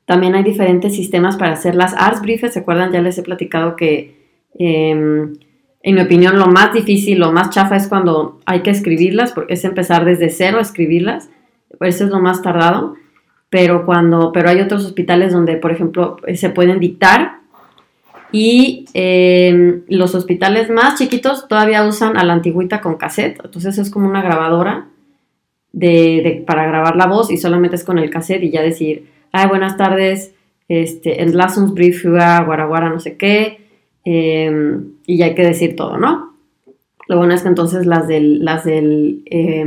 también 0.05 0.33
hay 0.33 0.43
diferentes 0.43 0.95
sistemas 0.95 1.35
para 1.35 1.51
hacer 1.51 1.75
las 1.75 1.93
arts 1.95 2.21
briefs. 2.21 2.53
¿Se 2.53 2.59
acuerdan? 2.59 2.93
Ya 2.93 3.01
les 3.01 3.17
he 3.17 3.23
platicado 3.23 3.75
que, 3.75 4.29
em, 4.57 5.33
en 5.83 5.95
mi 5.95 6.01
opinión, 6.01 6.39
lo 6.39 6.47
más 6.47 6.73
difícil, 6.73 7.19
lo 7.19 7.33
más 7.33 7.49
chafa 7.49 7.75
es 7.75 7.87
cuando 7.89 8.39
hay 8.45 8.61
que 8.61 8.71
escribirlas, 8.71 9.33
porque 9.33 9.55
es 9.55 9.65
empezar 9.65 10.05
desde 10.05 10.29
cero 10.29 10.59
a 10.59 10.61
escribirlas. 10.61 11.29
Eso 11.81 12.05
es 12.05 12.09
lo 12.09 12.21
más 12.21 12.41
tardado. 12.41 12.95
Pero, 13.49 13.85
cuando, 13.85 14.31
pero 14.31 14.47
hay 14.49 14.61
otros 14.61 14.85
hospitales 14.85 15.33
donde, 15.33 15.57
por 15.57 15.73
ejemplo, 15.73 16.15
se 16.35 16.49
pueden 16.51 16.79
dictar 16.79 17.41
y 18.31 18.85
em, 18.93 19.83
los 19.87 20.15
hospitales 20.15 20.69
más 20.69 20.99
chiquitos 20.99 21.47
todavía 21.47 21.85
usan 21.85 22.17
a 22.17 22.23
la 22.23 22.33
antigüita 22.33 22.81
con 22.81 22.95
cassette. 22.95 23.39
Entonces 23.43 23.77
es 23.77 23.89
como 23.89 24.07
una 24.07 24.21
grabadora 24.21 24.87
de, 25.71 26.43
para 26.47 26.67
grabar 26.67 26.95
la 26.95 27.07
voz 27.07 27.31
y 27.31 27.37
solamente 27.37 27.75
es 27.75 27.83
con 27.83 27.99
el 27.99 28.09
cassette 28.09 28.43
y 28.43 28.51
ya 28.51 28.61
decir, 28.61 29.07
ay, 29.31 29.47
buenas 29.47 29.77
tardes, 29.77 30.33
este, 30.67 31.21
en 31.21 31.33
Brief 31.73 32.05
Guaraguara, 32.05 32.89
no 32.89 32.99
sé 32.99 33.17
qué, 33.17 33.59
em, 34.03 34.93
y 35.05 35.17
ya 35.17 35.25
hay 35.25 35.35
que 35.35 35.45
decir 35.45 35.75
todo, 35.75 35.97
¿no? 35.97 36.33
Lo 37.07 37.17
bueno 37.17 37.33
es 37.33 37.43
que 37.43 37.49
entonces 37.49 37.85
las 37.85 38.07
del, 38.07 38.43
las 38.43 38.63
del 38.63 39.23
eh, 39.29 39.65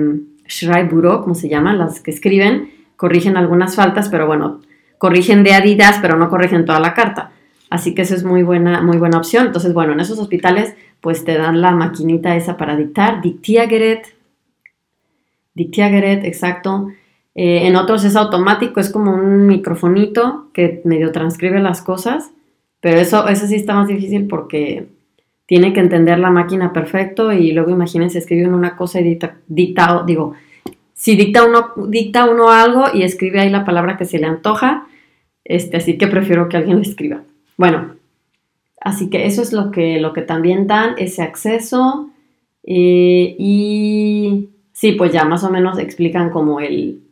como 1.03 1.35
se 1.35 1.49
llama, 1.49 1.75
las 1.75 2.01
que 2.01 2.11
escriben, 2.11 2.71
corrigen 2.97 3.37
algunas 3.37 3.77
faltas, 3.77 4.09
pero 4.09 4.27
bueno, 4.27 4.61
corrigen 4.99 5.45
de 5.45 5.55
Adidas, 5.55 5.99
pero 6.03 6.17
no 6.17 6.29
corrigen 6.31 6.65
toda 6.65 6.81
la 6.81 6.95
carta. 6.95 7.28
Así 7.71 7.95
que 7.95 8.03
eso 8.03 8.15
es 8.15 8.25
muy 8.25 8.43
buena, 8.43 8.81
muy 8.83 8.99
buena 8.99 9.19
opción. 9.19 9.47
Entonces, 9.47 9.75
bueno, 9.75 9.93
en 9.93 10.01
esos 10.01 10.19
hospitales, 10.19 10.75
pues 11.01 11.25
te 11.25 11.37
dan 11.37 11.61
la 11.61 11.73
maquinita 11.73 12.37
esa 12.37 12.57
para 12.57 12.77
dictar, 12.77 13.21
Dictiageret, 13.23 14.15
Dictiageret, 15.55 16.25
exacto. 16.25 16.89
Eh, 17.35 17.67
en 17.67 17.77
otros 17.77 18.05
es 18.05 18.17
automático, 18.17 18.81
es 18.81 18.91
como 18.91 19.13
un 19.13 19.47
microfonito 19.47 20.49
que 20.53 20.81
medio 20.85 21.13
transcribe 21.13 21.61
las 21.61 21.83
cosas, 21.83 22.33
pero 22.81 22.99
eso, 22.99 23.29
eso 23.29 23.47
sí 23.47 23.57
está 23.57 23.75
más 23.75 23.89
difícil 23.89 24.27
porque 24.27 24.89
tiene 25.47 25.73
que 25.73 25.81
entender 25.81 26.19
la 26.19 26.31
máquina 26.31 26.73
perfecto 26.73 27.33
y 27.33 27.53
luego 27.53 27.71
imagínense, 27.71 28.19
escriben 28.19 28.55
una 28.55 28.77
cosa 28.77 29.01
y 29.01 29.05
dicta, 29.05 29.37
dicta 29.47 30.03
digo, 30.07 30.35
si 30.95 31.17
dicta 31.17 31.45
uno, 31.45 31.73
dicta 31.89 32.29
uno 32.29 32.51
algo 32.51 32.87
y 32.93 33.03
escribe 33.03 33.41
ahí 33.41 33.51
la 33.51 33.65
palabra 33.65 33.97
que 33.97 34.05
se 34.05 34.19
le 34.19 34.27
antoja, 34.27 34.87
este, 35.45 35.77
así 35.77 35.97
que 35.97 36.09
prefiero 36.09 36.49
que 36.49 36.57
alguien 36.57 36.77
lo 36.77 36.83
escriba. 36.83 37.23
Bueno, 37.59 37.97
así 38.81 39.11
que 39.11 39.27
eso 39.27 39.43
es 39.43 39.53
lo 39.53 39.71
que, 39.71 40.01
lo 40.01 40.15
que 40.15 40.23
también 40.23 40.67
dan, 40.67 40.95
ese 40.97 41.23
acceso. 41.23 42.09
Eh, 42.65 43.37
y 43.39 44.49
sí, 44.73 44.93
pues 44.93 45.13
ya 45.13 45.25
más 45.25 45.45
o 45.45 45.51
menos 45.51 45.79
explican 45.79 46.31
como 46.31 46.61
el, 46.61 47.03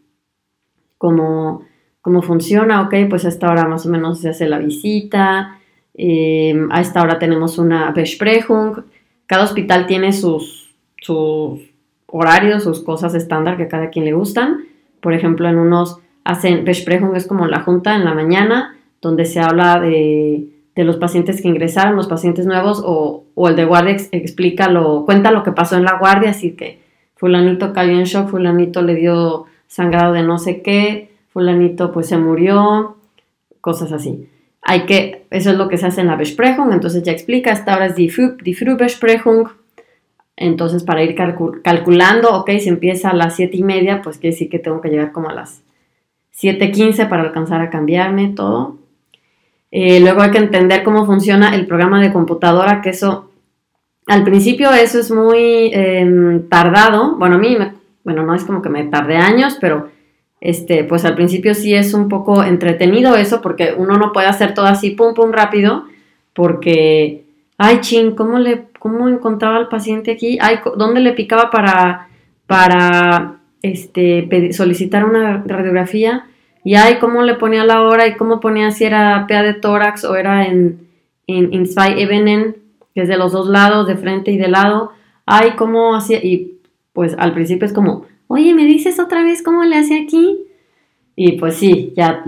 cómo, 0.99 1.63
cómo 2.01 2.23
funciona, 2.23 2.83
ok, 2.83 2.95
pues 3.11 3.25
a 3.25 3.29
esta 3.29 3.51
hora 3.51 3.67
más 3.67 3.85
o 3.87 3.91
menos 3.91 4.21
se 4.21 4.29
hace 4.29 4.49
la 4.49 4.59
visita, 4.59 5.59
em, 5.95 6.71
a 6.71 6.81
esta 6.81 7.03
hora 7.03 7.19
tenemos 7.19 7.59
una 7.59 7.91
Besprechung, 7.91 8.85
cada 9.27 9.45
hospital 9.45 9.87
tiene 9.87 10.13
sus, 10.13 10.75
sus 11.01 11.61
horarios, 12.07 12.63
sus 12.63 12.85
cosas 12.85 13.15
estándar 13.15 13.57
que 13.57 13.65
a 13.65 13.69
cada 13.69 13.91
quien 13.91 14.05
le 14.05 14.13
gustan, 14.13 14.65
por 15.01 15.13
ejemplo, 15.13 15.49
en 15.49 15.59
unos 15.59 15.99
hacen 16.23 16.65
Besprechung 16.65 17.17
es 17.17 17.27
como 17.27 17.47
la 17.47 17.61
junta 17.61 17.97
en 17.97 18.05
la 18.05 18.15
mañana, 18.15 18.76
donde 19.01 19.25
se 19.25 19.41
habla 19.41 19.81
de, 19.81 20.49
de 20.75 20.85
los 20.85 20.97
pacientes 20.97 21.41
que 21.41 21.49
ingresaron, 21.49 21.97
los 21.97 22.09
pacientes 22.09 22.47
nuevos, 22.47 22.83
o, 22.85 23.25
o 23.35 23.49
el 23.49 23.57
de 23.57 23.65
guardia 23.65 23.97
explica 24.13 24.69
lo, 24.69 25.05
cuenta 25.05 25.31
lo 25.31 25.43
que 25.43 25.53
pasó 25.53 25.77
en 25.77 25.85
la 25.85 25.99
guardia, 25.99 26.31
así 26.31 26.53
que 26.53 26.81
fulanito 27.17 27.73
cayó 27.73 27.93
en 27.93 28.05
shock, 28.05 28.29
fulanito 28.29 28.83
le 28.83 28.95
dio 28.95 29.47
sangrado 29.67 30.13
de 30.13 30.23
no 30.23 30.39
sé 30.39 30.63
qué, 30.63 31.11
fulanito 31.33 31.93
pues 31.93 32.09
se 32.09 32.19
murió, 32.19 32.97
cosas 33.61 33.93
así. 33.93 34.29
Hay 34.63 34.85
que, 34.85 35.27
eso 35.31 35.51
es 35.51 35.57
lo 35.57 35.69
que 35.69 35.79
se 35.79 35.87
hace 35.87 36.01
en 36.01 36.09
la 36.09 36.17
Besprechung, 36.17 36.73
entonces 36.73 37.03
ya 37.03 37.13
explica, 37.13 37.53
esta 37.53 37.77
hora 37.77 37.87
es 37.87 37.95
die, 37.95 38.11
Frühbesprechung, 38.11 39.49
entonces 40.37 40.83
para 40.83 41.03
ir 41.03 41.15
calculando, 41.15 42.31
ok, 42.35 42.51
si 42.59 42.69
empieza 42.69 43.11
a 43.11 43.15
las 43.15 43.37
7 43.37 43.57
y 43.57 43.63
media, 43.63 44.03
pues 44.03 44.19
quiere 44.19 44.35
decir 44.35 44.51
que 44.51 44.59
tengo 44.59 44.81
que 44.81 44.91
llegar 44.91 45.13
como 45.13 45.31
a 45.31 45.35
las 45.35 45.63
7.15 46.39 47.09
para 47.09 47.23
alcanzar 47.23 47.63
a 47.63 47.71
cambiarme 47.71 48.29
todo. 48.29 48.77
Eh, 49.79 50.01
luego 50.01 50.23
hay 50.23 50.31
que 50.31 50.39
entender 50.39 50.83
cómo 50.83 51.05
funciona 51.05 51.55
el 51.55 51.67
programa 51.67 52.01
de 52.01 52.11
computadora, 52.11 52.81
que 52.81 52.89
eso, 52.89 53.31
al 54.07 54.25
principio 54.25 54.73
eso 54.73 54.99
es 54.99 55.11
muy 55.11 55.71
em, 55.71 56.49
tardado, 56.49 57.17
bueno, 57.19 57.35
a 57.35 57.39
mí 57.39 57.55
me 57.59 57.73
bueno, 58.03 58.23
no 58.23 58.35
es 58.35 58.45
como 58.45 58.63
que 58.63 58.71
me 58.71 58.85
tardé 58.85 59.17
años, 59.19 59.59
pero 59.61 59.91
este, 60.41 60.85
pues 60.85 61.05
al 61.05 61.15
principio 61.15 61.53
sí 61.53 61.75
es 61.75 61.93
un 61.93 62.09
poco 62.09 62.43
entretenido 62.43 63.17
eso, 63.17 63.43
porque 63.43 63.75
uno 63.77 63.99
no 63.99 64.13
puede 64.13 64.29
hacer 64.29 64.55
todo 64.55 64.65
así, 64.65 64.93
pum, 64.93 65.13
pum, 65.13 65.31
rápido, 65.31 65.85
porque, 66.33 67.25
ay, 67.59 67.81
ching, 67.83 68.15
¿cómo, 68.15 68.39
le, 68.39 68.69
cómo 68.79 69.11
encontraba 69.11 69.59
al 69.59 69.69
paciente 69.69 70.13
aquí? 70.13 70.39
Ay, 70.41 70.61
¿dónde 70.79 71.01
le 71.01 71.13
picaba 71.13 71.51
para, 71.51 72.09
para 72.47 73.41
este, 73.61 74.53
solicitar 74.55 75.05
una 75.05 75.43
radiografía? 75.45 76.25
Y 76.67 76.75
ay, 76.75 76.99
¿cómo 76.99 77.23
le 77.23 77.35
ponía 77.35 77.65
la 77.65 77.83
hora 77.83 78.09
y 78.09 78.17
cómo 78.17 78.41
ponía 78.41 78.73
si 78.73 78.83
era 78.83 79.25
PA 79.29 79.45
de 79.45 79.55
tórax 79.55 80.03
o 80.05 80.17
era 80.17 80.47
en, 80.47 80.89
en, 81.29 81.55
en 81.55 81.69
Ebenen, 81.97 82.57
que 82.93 83.03
es 83.03 83.09
de 83.09 83.17
los 83.17 83.31
dos 83.31 83.47
lados, 83.47 83.87
de 83.87 83.95
frente 83.95 84.33
y 84.33 84.37
de 84.37 84.49
lado? 84.49 84.91
Ay, 85.27 85.53
¿cómo 85.57 85.95
hacía? 85.95 86.19
Y 86.25 86.59
pues 86.93 87.15
al 87.19 87.35
principio 87.35 87.67
es 87.67 87.73
como, 87.73 88.05
oye, 88.27 88.53
¿me 88.53 88.65
dices 88.65 88.99
otra 88.99 89.23
vez 89.23 89.45
cómo 89.45 89.63
le 89.63 89.77
hace 89.77 89.97
aquí? 89.97 90.41
Y 91.15 91.39
pues 91.39 91.55
sí, 91.55 91.93
ya, 91.97 92.25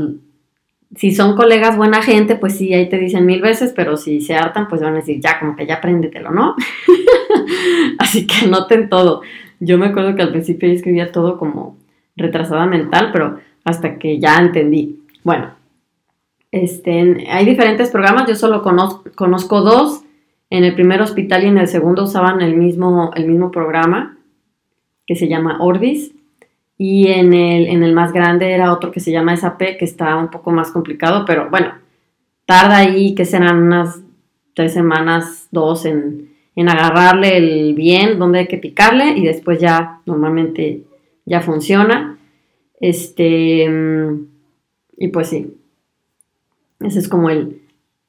si 0.95 1.11
son 1.11 1.35
colegas 1.35 1.77
buena 1.77 2.01
gente, 2.01 2.37
pues 2.37 2.57
sí, 2.57 2.73
ahí 2.73 2.89
te 2.89 2.97
dicen 2.97 3.27
mil 3.27 3.41
veces, 3.41 3.73
pero 3.75 3.97
si 3.97 4.21
se 4.21 4.37
hartan, 4.37 4.69
pues 4.69 4.81
van 4.81 4.93
a 4.93 4.99
decir, 4.99 5.19
ya, 5.21 5.41
como 5.41 5.57
que 5.57 5.67
ya 5.67 5.79
apréndetelo, 5.79 6.31
¿no? 6.31 6.55
Así 7.99 8.25
que 8.25 8.47
anoten 8.47 8.89
todo. 8.89 9.23
Yo 9.59 9.79
me 9.79 9.87
acuerdo 9.87 10.15
que 10.15 10.23
al 10.23 10.31
principio 10.31 10.69
yo 10.69 10.77
escribía 10.77 11.11
todo 11.11 11.39
como 11.39 11.77
retrasada 12.15 12.67
mental, 12.67 13.11
pero 13.13 13.41
hasta 13.65 13.99
que 13.99 14.19
ya 14.19 14.39
entendí. 14.39 15.01
Bueno, 15.25 15.55
este, 16.51 17.27
hay 17.31 17.45
diferentes 17.45 17.91
programas, 17.91 18.29
yo 18.29 18.35
solo 18.35 18.63
conozco, 18.63 19.61
dos. 19.61 20.03
En 20.51 20.65
el 20.65 20.75
primer 20.75 21.03
hospital 21.03 21.45
y 21.45 21.49
en 21.49 21.59
el 21.59 21.69
segundo 21.69 22.05
usaban 22.05 22.41
el 22.41 22.57
mismo, 22.57 23.11
el 23.15 23.27
mismo 23.27 23.51
programa 23.51 24.17
que 25.07 25.15
se 25.15 25.29
llama 25.29 25.59
Orbis. 25.61 26.15
Y 26.79 27.09
en 27.09 27.35
el, 27.35 27.67
en 27.67 27.83
el 27.83 27.93
más 27.93 28.13
grande 28.13 28.53
era 28.53 28.73
otro 28.73 28.91
que 28.91 29.01
se 29.01 29.11
llama 29.11 29.37
SAP, 29.37 29.59
que 29.79 29.85
está 29.85 30.17
un 30.17 30.31
poco 30.31 30.53
más 30.53 30.71
complicado, 30.71 31.25
pero 31.27 31.51
bueno, 31.51 31.73
tarda 32.47 32.79
ahí 32.79 33.15
que 33.15 33.25
serán 33.25 33.63
unas 33.65 34.01
tres 34.55 34.73
semanas, 34.73 35.49
dos 35.51 35.85
en, 35.85 36.31
en 36.55 36.69
agarrarle 36.69 37.37
el 37.37 37.75
bien, 37.75 38.19
donde 38.19 38.41
hay 38.41 38.47
que 38.49 38.59
picarle 38.59 39.11
y 39.17 39.25
después 39.25 39.61
ya 39.61 40.01
normalmente 40.07 40.83
ya 41.25 41.41
funciona. 41.41 42.18
Este, 42.81 43.69
y 44.97 45.09
pues 45.09 45.29
sí, 45.29 45.55
ese 46.81 46.99
es 46.99 47.09
como 47.09 47.31
el, 47.31 47.63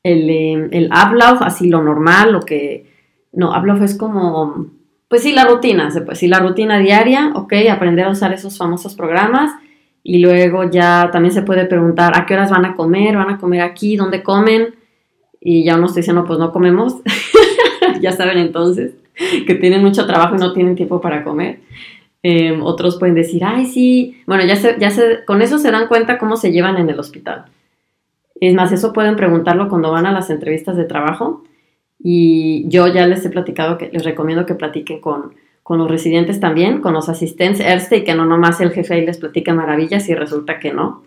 el, 0.03 0.29
el 0.71 0.89
así 0.91 1.69
lo 1.69 1.81
normal, 1.81 2.31
lo 2.31 2.41
que, 2.41 2.85
no, 3.31 3.53
Ablauf 3.53 3.81
es 3.81 3.95
como 3.95 4.69
pues 5.09 5.23
sí, 5.23 5.33
la 5.33 5.45
rutina, 5.45 5.89
pues 6.05 6.19
sí, 6.19 6.27
la 6.27 6.39
rutina 6.39 6.77
diaria, 6.77 7.31
ok, 7.33 7.53
aprender 7.71 8.05
a 8.05 8.11
usar 8.11 8.31
esos 8.31 8.57
famosos 8.57 8.93
programas 8.93 9.51
y 10.03 10.19
luego 10.19 10.69
ya 10.69 11.09
también 11.11 11.33
se 11.33 11.41
puede 11.41 11.65
preguntar 11.65 12.15
a 12.15 12.27
qué 12.27 12.35
horas 12.35 12.51
van 12.51 12.65
a 12.65 12.75
comer, 12.75 13.17
van 13.17 13.31
a 13.31 13.37
comer 13.39 13.61
aquí, 13.61 13.95
dónde 13.95 14.21
comen 14.21 14.75
y 15.41 15.63
ya 15.63 15.77
uno 15.77 15.87
está 15.87 15.99
diciendo, 15.99 16.25
pues 16.25 16.37
no 16.37 16.51
comemos, 16.51 16.97
ya 18.01 18.11
saben 18.11 18.37
entonces 18.37 18.93
que 19.47 19.55
tienen 19.55 19.83
mucho 19.83 20.05
trabajo 20.05 20.35
y 20.35 20.39
no 20.39 20.53
tienen 20.53 20.75
tiempo 20.75 21.01
para 21.01 21.23
comer. 21.23 21.59
Em, 22.21 22.61
otros 22.63 22.97
pueden 22.97 23.15
decir, 23.15 23.43
ay, 23.45 23.65
sí, 23.65 24.21
bueno, 24.27 24.45
ya 24.45 24.55
se, 24.57 24.75
ya 24.77 24.91
se, 24.91 25.23
con 25.25 25.41
eso 25.41 25.57
se 25.57 25.71
dan 25.71 25.87
cuenta 25.87 26.17
cómo 26.17 26.35
se 26.35 26.51
llevan 26.51 26.77
en 26.77 26.89
el 26.89 26.99
hospital. 26.99 27.45
Es 28.41 28.53
más, 28.53 28.71
eso 28.71 28.93
pueden 28.93 29.15
preguntarlo 29.15 29.69
cuando 29.69 29.91
van 29.91 30.05
a 30.05 30.11
las 30.11 30.29
entrevistas 30.29 30.75
de 30.77 30.85
trabajo. 30.85 31.43
Y 32.01 32.67
yo 32.69 32.87
ya 32.87 33.05
les 33.07 33.25
he 33.25 33.29
platicado 33.29 33.77
que 33.77 33.89
les 33.91 34.03
recomiendo 34.03 34.45
que 34.45 34.55
platiquen 34.55 35.01
con, 35.01 35.33
con 35.63 35.77
los 35.77 35.89
residentes 35.89 36.39
también, 36.39 36.81
con 36.81 36.93
los 36.93 37.09
asistentes 37.09 37.65
ERSTE 37.65 37.97
y 37.97 38.03
que 38.03 38.15
no 38.15 38.25
nomás 38.25 38.61
el 38.61 38.71
jefe 38.71 38.93
ahí 38.93 39.05
les 39.05 39.17
platique 39.17 39.53
maravillas 39.53 40.07
y 40.07 40.15
resulta 40.15 40.59
que 40.59 40.73
no. 40.73 41.03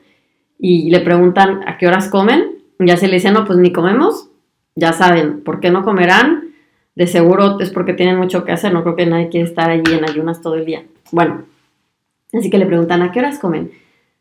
Y 0.59 0.91
le 0.91 1.01
preguntan 1.01 1.67
a 1.67 1.79
qué 1.79 1.89
horas 1.89 2.09
comen. 2.09 2.59
Ya 2.79 2.97
se 2.97 3.09
le 3.09 3.15
dicen, 3.15 3.35
no, 3.35 3.45
pues 3.45 3.59
ni 3.59 3.73
comemos. 3.73 4.29
Ya 4.77 4.93
saben, 4.93 5.43
¿por 5.43 5.61
qué 5.61 5.71
no 5.71 5.83
comerán? 5.83 6.53
De 6.95 7.07
seguro 7.07 7.59
es 7.61 7.71
porque 7.71 7.95
tienen 7.95 8.19
mucho 8.19 8.45
que 8.45 8.53
hacer. 8.53 8.73
No 8.73 8.83
creo 8.83 8.97
que 8.97 9.07
nadie 9.07 9.31
quiera 9.31 9.49
estar 9.49 9.71
allí 9.71 9.93
en 9.93 10.09
ayunas 10.09 10.43
todo 10.43 10.55
el 10.55 10.67
día. 10.67 10.85
Bueno, 11.13 11.45
así 12.33 12.51
que 12.51 12.59
le 12.59 12.67
preguntan, 12.67 13.03
¿a 13.03 13.13
qué 13.13 13.21
horas 13.21 13.39
comen? 13.39 13.71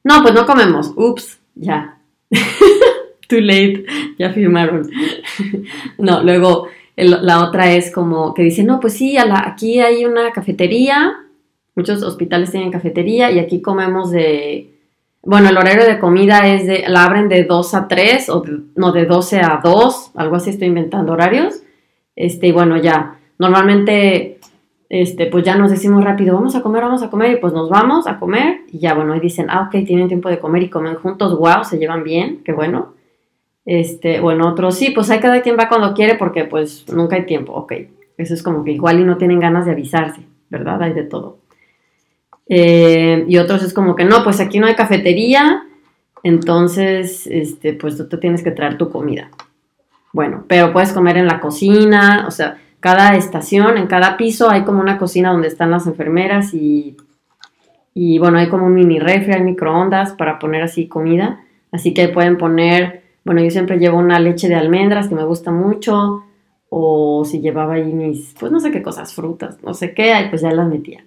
No, 0.04 0.22
pues 0.22 0.34
no 0.34 0.46
comemos. 0.46 0.94
Ups, 0.96 1.40
ya. 1.56 1.98
too 3.28 3.40
late, 3.40 3.86
ya 4.20 4.32
firmaron. 4.32 4.90
no, 5.98 6.22
luego 6.22 6.68
la 6.98 7.44
otra 7.44 7.72
es 7.74 7.92
como 7.92 8.34
que 8.34 8.44
dice, 8.44 8.64
no, 8.64 8.80
pues 8.80 8.94
sí, 8.94 9.18
aquí 9.18 9.80
hay 9.80 10.06
una 10.06 10.32
cafetería, 10.32 11.14
muchos 11.76 12.04
hospitales 12.04 12.52
tienen 12.52 12.72
cafetería 12.72 13.32
y 13.32 13.40
aquí 13.40 13.62
comemos 13.62 14.12
de, 14.12 14.72
bueno, 15.24 15.50
el 15.50 15.58
horario 15.58 15.86
de 15.86 16.00
comida 16.00 16.48
es 16.48 16.68
de, 16.68 16.84
la 16.88 17.06
abren 17.06 17.30
de 17.30 17.46
2 17.46 17.74
a 17.74 17.88
3 17.88 18.30
o 18.30 18.44
no, 18.76 18.92
de 18.92 19.06
12 19.06 19.40
a 19.40 19.62
2, 19.64 20.12
algo 20.16 20.36
así 20.36 20.50
estoy 20.50 20.68
inventando 20.68 21.14
horarios. 21.14 21.64
Este, 22.16 22.48
y 22.48 22.52
bueno, 22.52 22.78
ya, 22.78 23.18
normalmente, 23.40 24.41
este, 24.94 25.28
pues 25.28 25.46
ya 25.46 25.56
nos 25.56 25.72
decimos 25.72 26.04
rápido, 26.04 26.36
vamos 26.36 26.54
a 26.54 26.62
comer, 26.62 26.84
vamos 26.84 27.02
a 27.02 27.10
comer, 27.10 27.32
y 27.32 27.36
pues 27.38 27.54
nos 27.54 27.70
vamos 27.70 28.08
a 28.08 28.20
comer, 28.20 28.64
y 28.68 28.80
ya, 28.80 28.94
bueno, 28.94 29.14
ahí 29.14 29.22
dicen, 29.22 29.46
ah, 29.50 29.62
ok, 29.62 29.86
tienen 29.86 30.10
tiempo 30.10 30.28
de 30.28 30.38
comer 30.38 30.64
y 30.64 30.70
comen 30.70 30.96
juntos, 30.96 31.40
wow, 31.40 31.64
se 31.64 31.78
llevan 31.78 32.04
bien, 32.04 32.42
qué 32.44 32.52
bueno. 32.52 32.94
Este, 33.64 34.20
bueno, 34.20 34.50
otros 34.50 34.76
sí, 34.76 34.90
pues 34.90 35.10
hay 35.10 35.22
cada 35.22 35.42
quien 35.42 35.56
va 35.58 35.70
cuando 35.70 35.94
quiere 35.94 36.16
porque 36.16 36.44
pues 36.44 36.86
nunca 36.92 37.16
hay 37.16 37.26
tiempo, 37.26 37.54
ok. 37.54 37.72
Eso 38.18 38.34
es 38.34 38.44
como 38.44 38.66
que 38.66 38.74
igual 38.74 39.00
y 39.00 39.06
no 39.06 39.16
tienen 39.16 39.40
ganas 39.40 39.66
de 39.66 39.72
avisarse, 39.72 40.24
¿verdad? 40.50 40.82
Hay 40.82 40.92
de 40.92 41.04
todo. 41.04 41.38
Eh, 42.50 43.24
y 43.30 43.38
otros 43.38 43.64
es 43.64 43.74
como 43.74 43.96
que 43.96 44.04
no, 44.04 44.26
pues 44.26 44.42
aquí 44.42 44.60
no 44.60 44.68
hay 44.68 44.76
cafetería, 44.76 45.64
entonces, 46.22 47.28
este, 47.28 47.72
pues 47.72 47.96
tú 47.96 48.10
te 48.10 48.18
tienes 48.18 48.44
que 48.44 48.52
traer 48.52 48.78
tu 48.78 48.90
comida. 48.90 49.32
Bueno, 50.12 50.44
pero 50.50 50.74
puedes 50.74 50.92
comer 50.92 51.16
en 51.16 51.28
la 51.28 51.40
cocina, 51.40 52.26
o 52.28 52.32
sea, 52.32 52.58
cada 52.82 53.16
estación, 53.16 53.78
en 53.78 53.88
cada 53.88 54.18
piso 54.18 54.50
hay 54.50 54.64
como 54.66 54.82
una 54.82 54.98
cocina 54.98 55.32
donde 55.32 55.48
están 55.48 55.72
las 55.72 55.88
enfermeras 55.88 56.54
y, 56.54 56.98
y 57.94 58.20
bueno, 58.20 58.40
hay 58.40 58.50
como 58.50 58.66
un 58.66 58.74
mini 58.74 59.00
refri, 59.00 59.32
hay 59.32 59.44
microondas 59.44 60.12
para 60.12 60.38
poner 60.38 60.64
así 60.64 60.90
comida, 60.90 61.40
así 61.72 61.94
que 61.94 62.10
pueden 62.10 62.38
poner 62.38 63.02
bueno, 63.24 63.42
yo 63.42 63.52
siempre 63.52 63.78
llevo 63.78 63.98
una 63.98 64.20
leche 64.20 64.48
de 64.48 64.56
almendras 64.56 65.08
que 65.08 65.16
me 65.16 65.24
gusta 65.24 65.52
mucho, 65.52 66.24
o 66.70 67.24
si 67.26 67.40
llevaba 67.40 67.74
ahí 67.76 67.94
mis, 67.94 68.34
pues 68.40 68.52
no 68.52 68.60
sé 68.60 68.72
qué 68.72 68.82
cosas, 68.82 69.14
frutas, 69.14 69.62
no 69.64 69.74
sé 69.74 69.94
qué, 69.94 70.14
ahí 70.14 70.30
pues 70.30 70.42
ya 70.42 70.52
las 70.52 70.68
metía. 70.68 71.06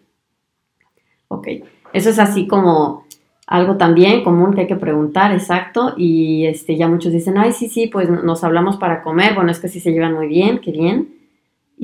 Ok, 1.28 1.48
eso 1.92 2.10
es 2.10 2.18
así 2.18 2.46
como 2.46 3.04
algo 3.46 3.76
también 3.76 4.22
común 4.22 4.54
que 4.54 4.62
hay 4.62 4.66
que 4.66 4.76
preguntar, 4.76 5.32
exacto, 5.32 5.94
y 5.96 6.46
este, 6.46 6.76
ya 6.76 6.86
muchos 6.88 7.12
dicen, 7.12 7.36
ay, 7.36 7.52
sí, 7.52 7.68
sí, 7.68 7.88
pues 7.88 8.08
nos 8.08 8.44
hablamos 8.44 8.76
para 8.76 9.02
comer, 9.02 9.34
bueno, 9.34 9.50
es 9.50 9.58
que 9.58 9.68
sí 9.68 9.80
se 9.80 9.90
llevan 9.90 10.14
muy 10.14 10.28
bien, 10.28 10.60
qué 10.60 10.70
bien. 10.70 11.13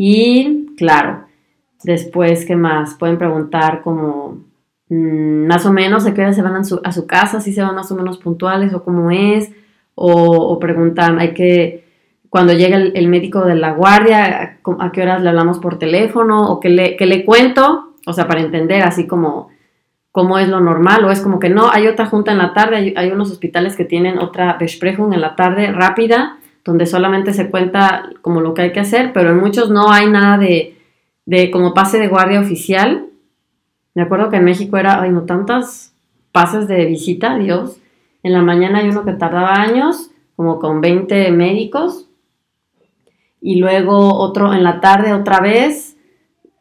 Y 0.03 0.75
claro, 0.79 1.27
después, 1.85 2.47
¿qué 2.47 2.57
más? 2.57 2.95
Pueden 2.95 3.19
preguntar 3.19 3.83
como 3.83 4.47
mm, 4.89 5.47
más 5.47 5.67
o 5.67 5.75
menos 5.75 6.05
de 6.05 6.15
qué 6.15 6.23
hora 6.23 6.33
se 6.33 6.41
van 6.41 6.57
a 6.57 6.65
su, 6.65 6.81
a 6.83 6.91
su 6.91 7.07
casa, 7.07 7.43
si 7.43 7.53
se 7.53 7.61
van 7.61 7.75
más 7.75 7.93
o 7.93 7.97
menos 7.97 8.17
puntuales 8.17 8.73
o 8.73 8.83
cómo 8.83 9.11
es, 9.11 9.53
o, 9.95 10.59
preguntan, 10.59 11.19
hay 11.19 11.35
que, 11.35 11.85
cuando 12.31 12.55
llega 12.55 12.79
el, 12.79 13.09
médico 13.09 13.45
de 13.45 13.57
la 13.57 13.73
guardia, 13.73 14.59
a, 14.79 14.93
qué 14.93 15.03
horas 15.03 15.21
le 15.21 15.29
hablamos 15.29 15.59
por 15.59 15.79
teléfono 15.79 16.51
o 16.51 16.61
qué 16.61 16.71
le, 16.71 16.97
le 16.99 17.25
cuento, 17.27 17.93
o 18.07 18.15
sea, 18.15 18.27
para 18.27 18.41
entender 18.41 18.83
así 18.83 19.07
como 19.07 19.51
cómo 20.13 20.39
es 20.39 20.49
lo 20.49 20.61
normal, 20.61 21.05
o 21.05 21.11
es 21.11 21.21
como 21.21 21.39
que 21.39 21.51
no, 21.51 21.71
hay 21.71 21.89
otra 21.89 22.07
junta 22.07 22.33
en 22.33 22.39
la 22.39 22.55
tarde, 22.55 22.95
hay, 22.97 23.11
unos 23.11 23.31
hospitales 23.31 23.77
que 23.77 23.85
tienen 23.85 24.19
otra 24.19 24.57
Besprechung 24.59 25.13
en 25.13 25.21
la 25.21 25.37
tarde 25.37 25.71
rápida, 25.73 26.39
donde 26.65 26.87
solamente 26.87 27.33
se 27.33 27.51
cuenta 27.51 28.11
como 28.23 28.41
lo 28.41 28.55
que 28.55 28.63
hay 28.63 28.73
que 28.73 28.81
hacer, 28.81 29.13
pero 29.13 29.31
en 29.31 29.39
muchos 29.39 29.71
no 29.71 29.91
hay 29.91 30.09
nada 30.09 30.39
de, 30.39 30.79
de 31.27 31.51
como 31.51 31.75
pase 31.75 31.99
de 31.99 32.09
guardia 32.09 32.41
oficial. 32.41 33.07
Me 33.95 34.03
acuerdo 34.03 34.31
que 34.31 34.37
en 34.37 34.45
México 34.45 34.77
era, 34.77 35.01
ay, 35.01 35.11
no 35.11 35.23
tantas 35.23 35.95
pases 36.33 36.69
de 36.69 36.87
visita, 36.87 37.37
Dios, 37.39 37.81
en 38.23 38.33
la 38.33 38.43
mañana 38.43 38.81
hay 38.81 38.89
uno 38.89 39.05
que 39.05 39.13
tardaba 39.13 39.55
años, 39.55 40.11
como 40.37 40.59
con 40.59 40.81
20 40.81 41.31
médicos. 41.33 42.09
Y 43.41 43.57
luego 43.57 44.15
otro 44.15 44.53
en 44.53 44.63
la 44.63 44.81
tarde 44.81 45.15
otra 45.15 45.41
vez, 45.41 45.97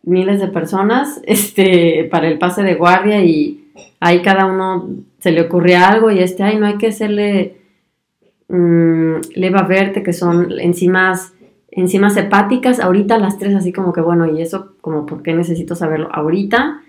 miles 0.03 0.39
de 0.39 0.47
personas, 0.47 1.21
este, 1.25 2.07
para 2.09 2.27
el 2.27 2.37
pase 2.37 2.63
de 2.63 2.75
guardia 2.75 3.23
y 3.23 3.71
ahí 3.99 4.21
cada 4.21 4.45
uno 4.45 4.89
se 5.19 5.31
le 5.31 5.41
ocurría 5.41 5.87
algo 5.87 6.11
y 6.11 6.19
este, 6.19 6.43
ay, 6.43 6.57
no 6.57 6.65
hay 6.65 6.77
que 6.77 6.87
hacerle 6.87 7.58
um, 8.49 9.21
leva 9.35 9.63
verte, 9.63 10.03
que 10.03 10.13
son 10.13 10.51
enzimas, 10.59 11.33
enzimas 11.71 12.17
hepáticas, 12.17 12.79
ahorita 12.79 13.17
las 13.17 13.37
tres 13.37 13.55
así 13.55 13.71
como 13.71 13.93
que 13.93 14.01
bueno, 14.01 14.25
y 14.25 14.41
eso 14.41 14.73
como 14.81 15.05
por 15.05 15.23
qué 15.23 15.33
necesito 15.33 15.75
saberlo 15.75 16.09
ahorita. 16.11 16.81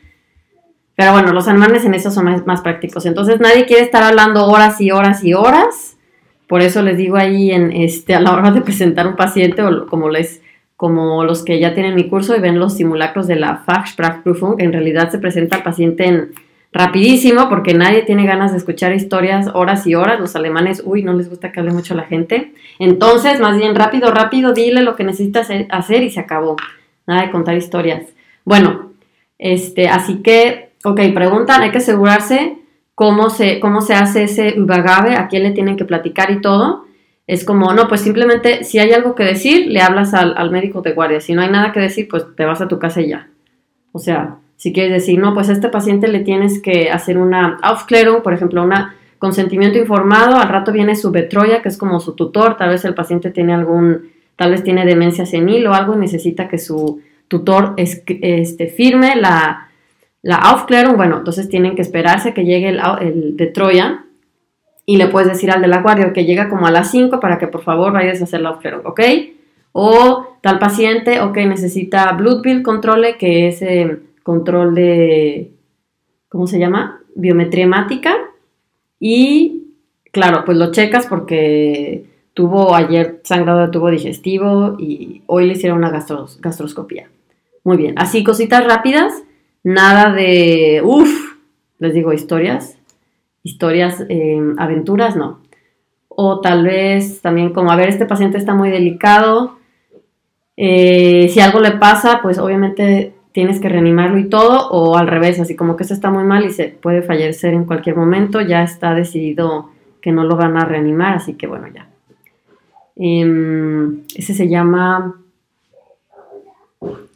Pero 0.97 1.13
bueno, 1.13 1.33
los 1.33 1.49
alemanes 1.49 1.85
en 1.85 1.95
eso 1.95 2.11
son 2.11 2.27
más, 2.45 2.61
prácticos. 2.61 3.07
Entonces 3.07 3.41
nadie 3.41 3.65
quiere 3.65 3.83
estar 3.83 4.03
hablando 4.03 4.47
horas 4.47 4.81
y 4.83 4.91
horas 4.91 5.25
y 5.25 5.33
horas. 5.33 5.97
Por 6.47 6.61
eso 6.61 6.83
les 6.83 6.99
digo 6.99 7.17
ahí 7.17 7.53
en, 7.53 7.73
este, 7.73 8.15
a 8.15 8.21
la 8.21 8.33
hora 8.33 8.51
de 8.51 8.61
presentar 8.61 9.07
un 9.07 9.17
paciente 9.17 9.63
o 9.63 9.87
como 9.87 10.11
les 10.11 10.43
como 10.77 11.25
los 11.25 11.45
que 11.45 11.61
ya 11.61 11.75
tienen 11.75 11.95
mi 11.95 12.09
curso 12.09 12.35
y 12.35 12.41
ven 12.41 12.59
los 12.59 12.79
simulacros 12.79 13.27
de 13.27 13.37
la 13.37 13.59
Fachsprachprüfung, 13.59 14.59
en 14.61 14.73
realidad 14.73 15.11
se 15.11 15.19
presenta 15.19 15.57
al 15.57 15.63
paciente 15.63 16.07
en, 16.07 16.31
rapidísimo 16.73 17.49
porque 17.49 17.75
nadie 17.75 18.03
tiene 18.03 18.27
ganas 18.27 18.53
de 18.53 18.59
escuchar 18.59 18.93
historias 18.93 19.49
horas 19.55 19.87
y 19.87 19.95
horas. 19.95 20.21
Los 20.21 20.37
alemanes, 20.37 20.83
uy, 20.85 21.03
no 21.03 21.13
les 21.13 21.29
gusta 21.29 21.53
que 21.53 21.61
hable 21.61 21.73
mucho 21.73 21.95
la 21.95 22.05
gente. 22.05 22.55
Entonces, 22.79 23.41
más 23.41 23.57
bien 23.57 23.75
rápido, 23.75 24.11
rápido, 24.11 24.53
dile 24.53 24.83
lo 24.83 24.97
que 24.97 25.05
necesitas 25.05 25.49
hacer 25.71 26.03
y 26.03 26.11
se 26.11 26.21
acabó. 26.21 26.57
Nada 27.07 27.23
de 27.23 27.31
contar 27.31 27.57
historias. 27.57 28.07
Bueno, 28.45 28.93
este, 29.39 29.89
así 29.89 30.23
que 30.23 30.71
Ok, 30.83 30.99
preguntan, 31.15 31.61
hay 31.61 31.71
que 31.71 31.79
asegurarse 31.79 32.57
cómo 32.95 33.29
se, 33.29 33.61
cómo 33.61 33.83
se 33.83 33.95
hace 33.95 34.25
ese 34.25 34.59
ubagabe, 34.59 35.15
a 35.15 35.29
quién 35.29 35.43
le 35.43 35.51
tienen 35.51 35.77
que 35.77 35.85
platicar 35.85 36.31
y 36.31 36.41
todo. 36.41 36.87
Es 37.27 37.45
como, 37.45 37.73
no, 37.75 37.87
pues 37.87 38.01
simplemente 38.01 38.65
si 38.65 38.79
hay 38.79 38.93
algo 38.93 39.15
que 39.15 39.25
decir, 39.25 39.67
le 39.69 39.83
hablas 39.83 40.15
al, 40.15 40.51
médico 40.51 40.81
de 40.81 40.93
guardia. 40.95 41.21
Si 41.21 41.35
no 41.35 41.43
hay 41.43 41.51
nada 41.51 41.73
que 41.73 41.81
decir, 41.81 42.09
pues 42.09 42.25
te 42.35 42.45
vas 42.47 42.61
a 42.63 42.69
tu 42.69 42.79
casa 42.79 43.03
y 43.03 43.09
ya. 43.09 43.29
O 43.93 43.99
sea, 43.99 44.39
si 44.61 44.75
quieres 44.75 44.93
decir, 44.93 45.19
no, 45.19 45.33
pues 45.33 45.49
a 45.49 45.53
este 45.53 45.71
paciente 45.71 46.07
le 46.07 46.21
tienes 46.21 46.61
que 46.61 46.91
hacer 46.91 47.17
una 47.17 47.59
Aufklärung, 47.63 48.21
por 48.21 48.35
ejemplo, 48.35 48.63
una 48.63 48.95
consentimiento 49.19 49.79
informado, 49.79 50.37
al 50.37 50.51
rato 50.51 50.71
viene 50.71 50.97
su 50.97 51.11
betroya, 51.11 51.63
que 51.63 51.71
es 51.71 51.79
como 51.79 51.99
su 51.99 52.15
tutor, 52.15 52.59
tal 52.59 52.69
vez 52.69 52.85
el 52.85 52.93
paciente 52.93 53.31
tiene 53.31 53.55
algún, 53.55 54.11
tal 54.37 54.51
vez 54.51 54.63
tiene 54.63 54.85
demencia 54.85 55.25
senil 55.25 55.67
o 55.67 55.73
algo 55.73 55.95
y 55.95 55.97
necesita 55.97 56.47
que 56.47 56.59
su 56.59 57.01
tutor 57.27 57.73
este, 57.79 58.67
firme 58.67 59.17
la, 59.17 59.71
la 60.21 60.37
Aufklärung, 60.37 60.95
bueno, 60.95 61.17
entonces 61.17 61.49
tienen 61.49 61.75
que 61.75 61.81
esperarse 61.81 62.35
que 62.35 62.45
llegue 62.45 62.69
el, 62.69 63.39
de 63.39 63.47
Troya 63.47 64.05
y 64.85 64.99
le 64.99 65.07
puedes 65.07 65.31
decir 65.31 65.51
al 65.51 65.63
de 65.63 65.69
la 65.69 65.81
guardia 65.81 66.13
que 66.13 66.27
llega 66.27 66.51
como 66.51 66.67
a 66.67 66.71
las 66.71 66.91
5 66.91 67.19
para 67.19 67.39
que 67.39 67.47
por 67.47 67.63
favor 67.63 67.95
vayas 67.95 68.21
a 68.21 68.25
hacer 68.25 68.43
la 68.43 68.51
Aufklärung, 68.51 68.85
¿ok? 68.85 69.01
O 69.73 70.37
tal 70.43 70.59
paciente, 70.59 71.23
ok, 71.23 71.39
necesita 71.47 72.13
Blood 72.13 72.43
Bill 72.43 72.63
Control, 72.63 73.17
que 73.19 73.49
es 73.49 73.63
control 74.23 74.75
de, 74.75 75.53
¿cómo 76.29 76.47
se 76.47 76.59
llama? 76.59 77.03
Biometría 77.15 77.65
hemática. 77.65 78.15
Y 78.99 79.65
claro, 80.13 80.45
pues 80.45 80.59
lo 80.59 80.73
checas 80.73 81.07
porque 81.07 82.05
tuvo 82.35 82.75
ayer 82.75 83.21
sangrado 83.25 83.61
de 83.61 83.69
tubo 83.69 83.91
digestivo 83.91 84.77
y 84.79 85.23
hoy 85.27 85.47
le 85.47 85.55
hicieron 85.55 85.79
una 85.79 85.91
gastroscopía. 85.91 87.09
Muy 87.65 87.77
bien, 87.77 87.95
así 87.99 88.25
cositas 88.25 88.65
rápidas 88.65 89.25
Nada 89.63 90.13
de, 90.15 90.81
uff, 90.83 91.37
les 91.79 91.93
digo, 91.93 92.13
historias, 92.13 92.79
historias, 93.43 94.03
em, 94.09 94.55
aventuras, 94.59 95.17
no. 95.17 95.41
O 96.09 96.41
tal 96.41 96.65
vez 96.65 97.21
también 97.21 97.53
como, 97.53 97.71
a 97.71 97.77
ver, 97.77 97.89
este 97.91 98.07
paciente 98.07 98.39
está 98.39 98.55
muy 98.55 98.71
delicado, 98.71 99.59
eh, 100.57 101.29
si 101.29 101.41
algo 101.41 101.61
le 101.61 101.73
pasa, 101.73 102.21
pues 102.23 102.39
obviamente 102.39 103.15
tienes 103.33 103.61
que 103.61 103.69
reanimarlo 103.69 104.19
y 104.19 104.29
todo, 104.29 104.69
o 104.71 104.97
al 104.97 105.07
revés, 105.07 105.41
así 105.41 105.57
como 105.57 105.77
que 105.77 105.85
eso 105.85 105.95
está 105.95 106.11
muy 106.11 106.25
mal 106.25 106.45
y 106.45 106.51
se 106.51 106.69
puede 106.69 107.03
fallecer 107.03 107.55
en 107.55 107.65
cualquier 107.65 107.97
momento, 107.97 108.41
ya 108.41 108.63
está 108.63 108.95
decidido 108.95 109.71
que 110.01 110.13
no 110.13 110.25
lo 110.25 110.37
van 110.37 110.57
a 110.57 110.65
reanimar, 110.65 111.17
así 111.17 111.35
que 111.35 111.47
bueno, 111.47 111.69
ya. 111.69 111.89
Em, 112.97 114.03
ese 114.15 114.35
se 114.35 114.49
llama 114.49 115.21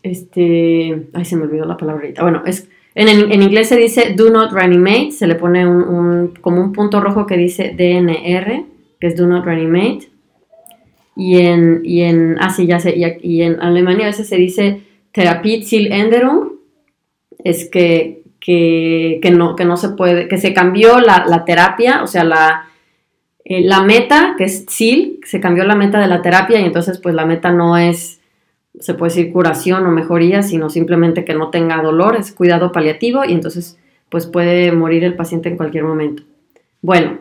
este, 0.05 1.09
ay, 1.15 1.25
se 1.25 1.37
me 1.37 1.45
olvidó 1.45 1.65
la 1.65 1.77
palabra. 1.77 2.07
Bueno, 2.21 2.43
es, 2.47 2.69
En, 2.95 3.09
en, 3.09 3.43
inglés 3.43 3.69
se 3.69 3.77
dice 3.77 4.15
do 4.15 4.31
not 4.31 4.53
reanimate, 4.53 5.11
se 5.11 5.27
le 5.27 5.35
pone 5.35 5.67
un, 5.67 6.35
como 6.41 6.61
un 6.61 6.73
punto 6.73 7.01
rojo 7.01 7.27
que 7.27 7.37
dice 7.37 7.75
DNR, 7.77 8.67
que 9.01 9.07
es 9.07 9.17
do 9.17 9.27
not 9.27 9.45
reanimate. 9.45 10.11
Y 11.17 11.39
en, 11.39 11.81
y 11.85 12.03
en, 12.03 12.37
ah, 12.39 12.51
sí, 12.51 12.67
ya 12.67 12.79
sé, 12.79 12.95
y, 12.97 13.43
en 13.43 13.61
Alemania 13.61 14.05
a 14.05 14.11
veces 14.11 14.29
se 14.29 14.37
dice 14.37 14.83
Änderung, 15.15 16.53
es 17.43 17.69
que, 17.69 18.23
que, 18.41 19.21
que, 19.23 19.31
no, 19.31 19.57
que 19.57 19.65
no 19.65 19.77
se 19.77 19.91
puede, 19.91 20.29
que 20.29 20.39
se 20.39 20.55
cambió 20.55 21.01
la, 21.01 21.25
la 21.27 21.45
terapia, 21.45 22.03
o 22.03 22.07
sea, 22.07 22.25
la, 22.25 22.69
eh, 23.45 23.63
la 23.63 23.83
meta, 23.83 24.35
que 24.39 24.45
es 24.45 24.67
Ziel, 24.71 25.21
se 25.25 25.41
cambió 25.41 25.65
la 25.65 25.77
meta 25.77 26.01
de 26.01 26.07
la 26.07 26.23
terapia 26.23 26.61
y 26.61 26.65
entonces 26.65 26.99
pues 26.99 27.15
la 27.15 27.27
meta 27.27 27.53
no 27.53 27.77
es 27.77 28.21
se 28.81 28.95
puede 28.95 29.15
decir 29.15 29.33
curación 29.33 29.87
o 29.87 29.91
mejoría, 29.91 30.43
sino 30.43 30.69
simplemente 30.69 31.25
que 31.25 31.35
no 31.35 31.51
tenga 31.51 31.81
dolor, 31.81 32.17
es 32.17 32.33
cuidado 32.33 32.73
paliativo 32.73 33.25
y 33.25 33.33
entonces 33.33 33.79
pues 34.09 34.27
puede 34.27 34.73
morir 34.73 35.05
el 35.05 35.15
paciente 35.15 35.49
en 35.49 35.57
cualquier 35.57 35.85
momento. 35.85 36.23
Bueno, 36.83 37.19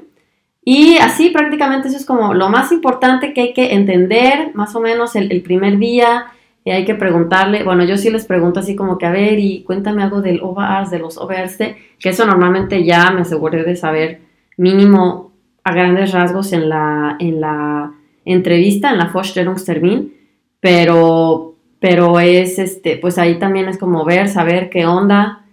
y 0.66 0.98
así 0.98 1.30
prácticamente 1.30 1.90
eso 1.90 1.98
es 1.98 2.06
como 2.06 2.34
lo 2.34 2.50
más 2.50 2.72
importante 2.72 3.34
que 3.34 3.42
hay 3.42 3.54
que 3.54 3.74
entender, 3.74 4.52
más 4.54 4.76
o 4.76 4.80
menos 4.80 5.16
el, 5.16 5.42
primer 5.42 5.78
día, 5.78 6.28
y 6.65 6.71
hay 6.71 6.86
que 6.86 6.95
preguntarle, 6.95 7.63
bueno, 7.63 7.84
yo 7.84 7.97
sí 7.97 8.10
les 8.10 8.26
pregunto 8.26 8.62
así 8.62 8.76
como 8.76 8.97
que, 8.97 9.06
a 9.06 9.12
ver, 9.12 9.38
y 9.38 9.63
cuéntame 9.63 10.02
algo 10.02 10.21
del 10.21 10.41
OVARS, 10.41 10.91
de 10.91 10.99
los 10.99 11.17
OVARS, 11.17 11.58
que 11.58 12.10
eso 12.10 12.26
normalmente 12.26 12.84
ya 12.84 13.12
me 13.12 13.21
aseguré 13.21 13.63
de 13.63 13.76
saber 13.76 14.21
mínimo 14.58 15.34
a 15.63 15.73
grandes 15.73 16.12
rasgos 16.13 16.54
en 16.54 16.69
la, 16.69 17.17
en 17.19 17.41
la 17.41 17.93
entrevista, 18.23 18.91
en 18.91 18.97
la 18.97 19.08
Vorstellungstermin, 19.08 20.13
pero, 20.62 21.56
pero 21.80 22.19
es, 22.21 22.60
este, 22.60 22.97
pues 22.97 23.17
ahí 23.17 23.39
también 23.39 23.67
es 23.67 23.78
como 23.78 24.06
ver, 24.06 24.30
saber 24.30 24.69
qué 24.69 24.86
onda, 24.86 25.45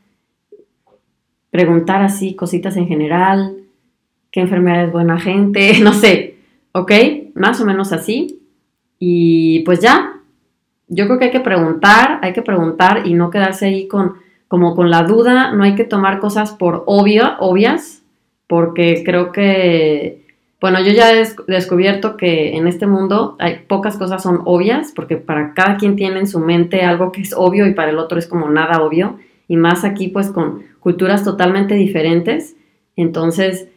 preguntar 1.50 2.02
así 2.02 2.36
cositas 2.36 2.76
en 2.76 2.86
general, 2.86 3.56
qué 4.30 4.40
enfermedad 4.40 4.84
es 4.84 4.92
buena 4.92 5.18
gente, 5.18 5.72
no 5.82 5.92
sé, 5.92 6.36
¿ok? 6.72 6.92
Más 7.34 7.60
o 7.60 7.64
menos 7.64 7.92
así. 7.92 8.36
Y 8.98 9.60
pues 9.60 9.80
ya, 9.80 10.19
yo 10.90 11.07
creo 11.07 11.18
que 11.18 11.24
hay 11.26 11.31
que 11.31 11.40
preguntar, 11.40 12.18
hay 12.22 12.35
que 12.35 12.42
preguntar 12.42 13.07
y 13.07 13.14
no 13.14 13.31
quedarse 13.31 13.66
ahí 13.66 13.88
con, 13.88 14.16
como 14.48 14.76
con 14.76 14.90
la 14.90 15.05
duda, 15.05 15.53
no 15.53 15.64
hay 15.64 15.74
que 15.74 15.85
tomar 15.85 16.20
cosas 16.20 16.50
por 16.53 16.83
obvio, 16.87 17.37
obvias, 17.38 18.03
porque 18.46 19.03
creo 19.05 19.33
que 19.33 20.20
bueno, 20.61 20.79
yo 20.83 20.92
ya 20.92 21.11
he 21.11 21.26
descubierto 21.46 22.18
que 22.18 22.55
en 22.55 22.66
este 22.66 22.87
mundo 22.87 23.37
hay 23.38 23.61
pocas 23.66 23.96
cosas 23.96 24.22
son 24.22 24.42
obvias, 24.44 24.92
porque 24.94 25.16
para 25.16 25.55
cada 25.55 25.79
quien 25.79 25.96
tiene 25.96 26.20
en 26.20 26.26
su 26.26 26.38
mente 26.38 26.83
algo 26.83 27.12
que 27.12 27.22
es 27.22 27.33
obvio 27.35 27.66
y 27.66 27.72
para 27.72 27.90
el 27.90 27.98
otro 27.98 28.18
es 28.18 28.26
como 28.26 28.50
nada 28.50 28.83
obvio, 28.83 29.18
y 29.48 29.57
más 29.57 29.85
aquí 29.85 30.09
pues 30.09 30.29
con 30.29 30.64
culturas 30.81 31.24
totalmente 31.24 31.74
diferentes. 31.76 32.57
Entonces, 32.94 33.68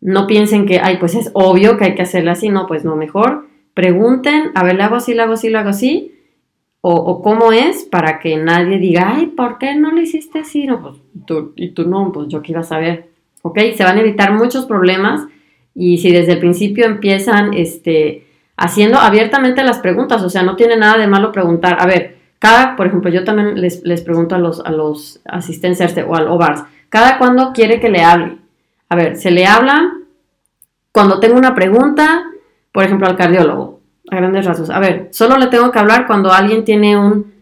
no 0.00 0.28
piensen 0.28 0.64
que, 0.64 0.78
ay, 0.78 0.98
pues 0.98 1.16
es 1.16 1.30
obvio 1.34 1.76
que 1.76 1.86
hay 1.86 1.94
que 1.96 2.02
hacerlo 2.02 2.30
así, 2.30 2.50
no, 2.50 2.68
pues 2.68 2.84
no, 2.84 2.94
mejor 2.94 3.48
pregunten, 3.74 4.50
a 4.54 4.64
ver, 4.64 4.76
le 4.76 4.82
hago 4.82 4.96
así, 4.96 5.14
le 5.14 5.22
hago 5.22 5.34
así, 5.34 5.50
le 5.50 5.58
hago 5.58 5.68
así, 5.70 6.17
o, 6.80 6.94
o, 6.94 7.22
cómo 7.22 7.52
es 7.52 7.84
para 7.84 8.20
que 8.20 8.36
nadie 8.36 8.78
diga, 8.78 9.14
ay, 9.16 9.26
¿por 9.26 9.58
qué 9.58 9.74
no 9.74 9.90
lo 9.90 10.00
hiciste 10.00 10.38
así? 10.38 10.66
No, 10.66 10.80
pues 10.80 10.96
tú, 11.26 11.52
y 11.56 11.70
tú 11.70 11.88
no, 11.88 12.12
pues 12.12 12.28
yo 12.28 12.40
quiero 12.40 12.62
saber, 12.62 13.08
¿ok? 13.42 13.58
Se 13.76 13.84
van 13.84 13.98
a 13.98 14.00
evitar 14.00 14.32
muchos 14.32 14.66
problemas 14.66 15.26
y 15.74 15.98
si 15.98 16.12
desde 16.12 16.32
el 16.32 16.38
principio 16.38 16.86
empiezan 16.86 17.54
este, 17.54 18.26
haciendo 18.56 18.98
abiertamente 18.98 19.64
las 19.64 19.78
preguntas, 19.78 20.22
o 20.22 20.30
sea, 20.30 20.42
no 20.42 20.56
tiene 20.56 20.76
nada 20.76 20.98
de 20.98 21.06
malo 21.06 21.32
preguntar, 21.32 21.78
a 21.80 21.86
ver, 21.86 22.18
cada, 22.38 22.76
por 22.76 22.86
ejemplo, 22.86 23.10
yo 23.10 23.24
también 23.24 23.60
les, 23.60 24.02
pregunto 24.02 24.34
a 24.34 24.38
los, 24.38 24.60
a 24.60 24.70
los 24.70 25.20
asistentes 25.24 25.96
o 26.06 26.14
al 26.14 26.28
OVARS, 26.28 26.64
¿cada 26.88 27.18
cuándo 27.18 27.52
quiere 27.52 27.80
que 27.80 27.88
le 27.88 28.02
hable? 28.02 28.38
A 28.88 28.96
ver, 28.96 29.16
se 29.16 29.30
le 29.30 29.46
habla 29.46 29.92
cuando 30.92 31.20
tengo 31.20 31.36
una 31.36 31.54
pregunta, 31.54 32.24
por 32.72 32.84
ejemplo, 32.84 33.06
al 33.06 33.16
cardiólogo, 33.16 33.77
a 34.10 34.16
grandes 34.16 34.44
rasgos. 34.44 34.70
A 34.70 34.80
ver, 34.80 35.08
solo 35.10 35.36
le 35.36 35.48
tengo 35.48 35.70
que 35.70 35.78
hablar 35.78 36.06
cuando 36.06 36.32
alguien 36.32 36.64
tiene 36.64 36.98
un 36.98 37.32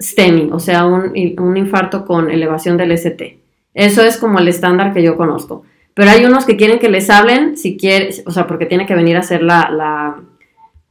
STEMI, 0.00 0.50
o 0.52 0.58
sea, 0.58 0.84
un, 0.84 1.12
un 1.38 1.56
infarto 1.56 2.04
con 2.04 2.30
elevación 2.30 2.76
del 2.76 2.92
ST. 2.92 3.38
Eso 3.74 4.02
es 4.02 4.16
como 4.16 4.38
el 4.38 4.48
estándar 4.48 4.92
que 4.92 5.02
yo 5.02 5.16
conozco. 5.16 5.64
Pero 5.94 6.10
hay 6.10 6.24
unos 6.24 6.44
que 6.44 6.56
quieren 6.56 6.78
que 6.78 6.90
les 6.90 7.08
hablen, 7.08 7.56
si 7.56 7.76
quiere, 7.76 8.10
o 8.26 8.30
sea, 8.30 8.46
porque 8.46 8.66
tiene 8.66 8.86
que 8.86 8.94
venir 8.94 9.16
a 9.16 9.20
hacer 9.20 9.42
la, 9.42 9.70
la, 9.70 10.16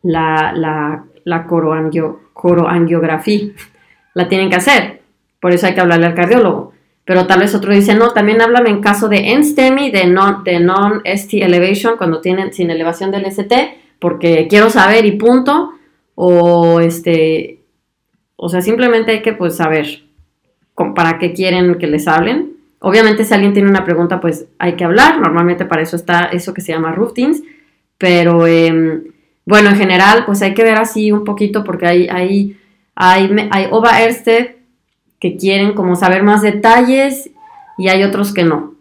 la, 0.01 0.53
la, 0.55 1.03
la 1.23 1.45
coroangiografía. 1.45 3.49
La 4.13 4.27
tienen 4.27 4.49
que 4.49 4.55
hacer. 4.55 5.01
Por 5.39 5.51
eso 5.51 5.67
hay 5.67 5.75
que 5.75 5.81
hablarle 5.81 6.07
al 6.07 6.15
cardiólogo. 6.15 6.73
Pero 7.05 7.27
tal 7.27 7.41
vez 7.41 7.53
otro 7.53 7.71
dice, 7.71 7.93
no, 7.93 8.13
también 8.13 8.41
háblame 8.41 8.71
en 8.71 8.81
caso 8.81 9.07
de 9.07 9.37
NSTEMI, 9.37 9.91
de 9.91 10.07
non, 10.07 10.43
de 10.43 10.59
non-ST 10.59 11.43
elevation, 11.43 11.97
cuando 11.97 12.19
tienen 12.19 12.51
sin 12.51 12.71
elevación 12.71 13.11
del 13.11 13.27
ST, 13.27 13.77
porque 13.99 14.47
quiero 14.47 14.69
saber 14.69 15.05
y 15.05 15.13
punto. 15.13 15.71
O 16.15 16.79
este, 16.79 17.59
o 18.35 18.49
sea, 18.49 18.61
simplemente 18.61 19.11
hay 19.11 19.21
que 19.21 19.33
pues 19.33 19.55
saber 19.57 20.03
para 20.95 21.19
qué 21.19 21.33
quieren 21.33 21.75
que 21.75 21.87
les 21.87 22.07
hablen 22.07 22.55
Obviamente 22.85 23.23
si 23.23 23.33
alguien 23.33 23.53
tiene 23.53 23.67
una 23.67 23.83
pregunta, 23.83 24.21
pues 24.21 24.45
hay 24.59 24.73
que 24.75 24.83
hablar. 24.83 25.19
Normalmente 25.19 25.65
para 25.65 25.81
eso 25.81 25.95
está 25.95 26.25
eso 26.25 26.53
que 26.53 26.61
se 26.61 26.71
llama 26.71 26.91
routines. 26.91 27.41
Pero 27.97 28.45
em, 28.45 29.05
bueno, 29.43 29.71
en 29.71 29.75
general, 29.75 30.23
pues 30.27 30.43
hay 30.43 30.53
que 30.53 30.63
ver 30.63 30.77
así 30.77 31.11
un 31.11 31.23
poquito 31.23 31.63
porque 31.63 31.87
hay, 31.87 32.07
hay, 32.07 32.59
hay, 32.93 33.47
hay 33.49 33.67
OVA 33.71 33.93
que 35.19 35.35
quieren 35.35 35.73
como 35.73 35.95
saber 35.95 36.21
más 36.21 36.43
detalles 36.43 37.31
y 37.79 37.87
hay 37.87 38.03
otros 38.03 38.35
que 38.35 38.43
no. 38.43 38.75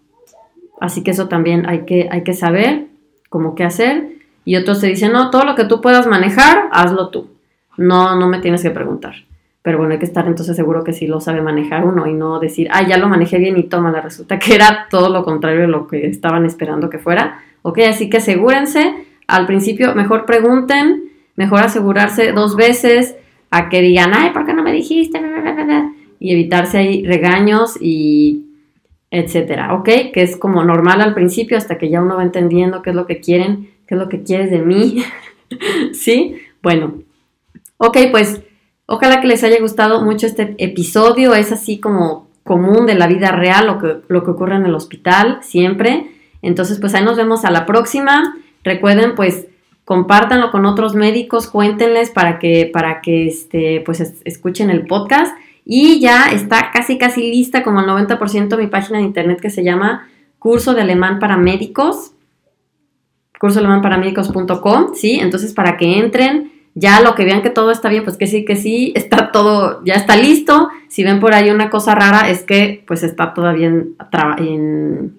Así 0.83 1.03
que 1.03 1.13
eso 1.13 1.29
también 1.29 1.67
hay 1.67 1.87
que, 1.87 2.09
hay 2.11 2.25
que 2.25 2.35
saber 2.35 2.89
cómo 3.31 3.55
qué 3.55 3.65
hacer. 3.65 4.14
Y 4.45 4.57
otros 4.57 4.81
se 4.81 4.89
dicen, 4.89 5.13
no, 5.13 5.31
todo 5.31 5.45
lo 5.45 5.55
que 5.55 5.65
tú 5.65 5.81
puedas 5.81 6.07
manejar, 6.07 6.69
hazlo 6.73 7.09
tú. 7.09 7.29
No, 7.77 8.19
no 8.19 8.29
me 8.29 8.41
tienes 8.41 8.63
que 8.63 8.71
preguntar. 8.71 9.15
Pero 9.63 9.79
bueno, 9.79 9.95
hay 9.95 9.99
que 9.99 10.05
estar 10.05 10.27
entonces 10.27 10.57
seguro 10.57 10.85
que 10.85 10.93
sí 10.93 11.07
lo 11.07 11.21
sabe 11.21 11.41
manejar 11.41 11.85
uno 11.87 12.07
y 12.07 12.13
no 12.13 12.39
decir, 12.39 12.69
ah, 12.71 12.87
ya 12.87 12.99
lo 12.99 13.09
manejé 13.09 13.39
bien 13.39 13.57
y 13.57 13.63
toma, 13.63 13.91
la 13.91 14.03
resulta 14.03 14.39
que 14.39 14.55
era 14.55 14.89
todo 14.91 15.09
lo 15.09 15.25
contrario 15.25 15.63
de 15.63 15.69
lo 15.69 15.87
que 15.87 16.07
estaban 16.07 16.45
esperando 16.45 16.91
que 16.91 16.99
fuera. 16.99 17.41
Ok, 17.63 17.79
así 17.89 18.11
que 18.11 18.19
asegúrense, 18.19 19.07
al 19.27 19.47
principio 19.47 19.95
mejor 19.95 20.27
pregunten, 20.27 21.05
mejor 21.37 21.61
asegurarse 21.61 22.33
dos 22.33 22.57
veces 22.57 23.17
a 23.51 23.71
que 23.71 23.81
digan, 23.81 24.13
ay, 24.15 24.31
¿por 24.31 24.45
qué 24.45 24.53
no 24.53 24.63
me 24.63 24.73
dijiste? 24.73 25.19
Y 26.21 26.33
evitarse 26.33 26.79
ahí 26.79 27.07
regaños 27.07 27.79
y 27.81 28.45
etcétera, 29.11 29.75
¿ok? 29.75 29.89
Que 30.13 30.23
es 30.23 30.37
como 30.37 30.65
normal 30.65 31.01
al 31.01 31.15
principio 31.15 31.57
hasta 31.57 31.79
que 31.79 31.89
ya 31.89 32.03
uno 32.03 32.17
va 32.17 32.23
entendiendo 32.23 32.83
qué 32.83 32.91
es 32.91 32.97
lo 32.97 33.07
que 33.07 33.21
quieren, 33.21 33.71
qué 33.87 33.95
es 33.95 34.01
lo 34.01 34.09
que 34.09 34.23
quieres 34.23 34.51
de 34.51 34.59
mí, 34.59 35.03
¿sí? 35.93 36.37
Bueno, 36.63 37.03
ok, 37.79 37.99
pues 38.11 38.43
Ojalá 38.87 39.21
que 39.21 39.29
les 39.29 39.43
haya 39.45 39.61
gustado 39.61 40.03
mucho 40.03 40.27
este 40.27 40.55
episodio. 40.59 41.35
Es 41.35 41.53
así 41.53 41.79
como 41.79 42.29
común 42.43 42.87
de 42.87 42.95
la 42.95 43.07
vida 43.07 43.33
real, 43.33 43.67
lo 43.67 43.79
que, 43.79 43.97
lo 44.09 44.25
que 44.25 44.31
ocurre 44.31 44.57
en 44.57 44.67
el 44.67 44.75
hospital, 44.75 45.39
siempre. 45.43 46.11
Entonces, 46.43 46.79
pues 46.79 46.95
ahí 46.95 47.03
nos 47.03 47.17
vemos 47.17 47.45
a 47.45 47.51
la 47.51 47.65
próxima. 47.65 48.37
Recuerden, 48.63 49.15
pues, 49.15 49.47
compártanlo 49.87 50.51
con 50.51 50.67
otros 50.67 50.95
médicos, 50.95 51.47
cuéntenles 51.47 52.11
para 52.11 52.39
que, 52.39 52.71
para 52.71 53.01
que 53.01 53.27
este, 53.27 53.83
pues, 53.87 54.01
escuchen 54.25 54.69
el 54.69 54.87
podcast. 54.87 55.35
Y 55.65 55.99
ya 56.01 56.27
está 56.27 56.71
casi, 56.71 56.99
casi 56.99 57.31
lista, 57.31 57.63
como 57.63 57.81
el 57.81 57.87
90% 57.87 58.59
mi 58.59 58.67
página 58.67 58.99
de 58.99 59.05
internet 59.05 59.41
que 59.41 59.49
se 59.49 59.65
llama 59.65 60.09
Curso 60.39 60.75
de 60.75 60.83
Alemán 60.83 61.19
para 61.21 61.39
Médicos, 61.39 62.13
cursoalemanparamédicos.com, 63.45 64.95
¿sí? 64.95 65.19
Entonces, 65.21 65.53
para 65.53 65.77
que 65.77 65.99
entren, 65.99 66.51
ya 66.75 67.03
lo 67.03 67.15
que 67.15 67.27
vean 67.27 67.43
que 67.43 67.51
todo 67.51 67.71
está 67.71 67.91
bien, 67.91 68.03
pues 68.03 68.17
que 68.17 68.27
sí, 68.27 68.47
que 68.47 68.57
sí, 68.57 68.93
está 68.97 69.33
todo, 69.33 69.85
ya 69.85 69.95
está 69.95 70.17
listo. 70.17 70.71
Si 70.89 71.05
ven 71.05 71.21
por 71.21 71.35
ahí 71.35 71.51
una 71.51 71.69
cosa 71.69 71.95
rara, 71.95 72.31
es 72.31 72.43
que 72.43 72.83
pues 72.87 73.03
está 73.03 73.35
todavía 73.35 73.67
en, 73.67 75.15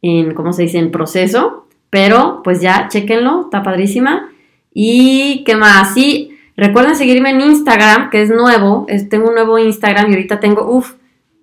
en, 0.00 0.34
¿cómo 0.34 0.54
se 0.54 0.62
dice?, 0.62 0.78
en 0.78 0.90
proceso. 0.90 1.66
Pero 1.90 2.40
pues 2.42 2.62
ya, 2.62 2.88
chéquenlo, 2.88 3.42
está 3.42 3.62
padrísima. 3.62 4.30
Y 4.72 5.44
qué 5.44 5.54
más, 5.54 5.92
sí, 5.92 6.38
recuerden 6.56 6.96
seguirme 6.96 7.28
en 7.30 7.42
Instagram, 7.42 8.08
que 8.08 8.22
es 8.22 8.30
nuevo, 8.30 8.86
tengo 9.10 9.28
un 9.28 9.34
nuevo 9.34 9.58
Instagram 9.58 10.08
y 10.08 10.14
ahorita 10.14 10.40
tengo, 10.40 10.66
uff, 10.74 10.94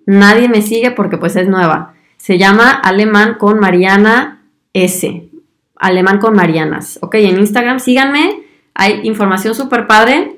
nadie 0.06 0.48
me 0.48 0.62
sigue 0.62 0.90
porque 0.90 1.18
pues 1.18 1.36
es 1.36 1.46
nueva. 1.46 1.94
Se 2.16 2.36
llama 2.36 2.72
Alemán 2.72 3.36
con 3.38 3.60
Mariana 3.60 4.42
S. 4.72 5.29
Alemán 5.80 6.18
con 6.18 6.34
Marianas. 6.34 6.98
Ok, 7.02 7.16
en 7.16 7.38
Instagram 7.38 7.80
síganme 7.80 8.50
hay 8.74 9.00
información 9.06 9.54
súper 9.54 9.86
padre 9.86 10.36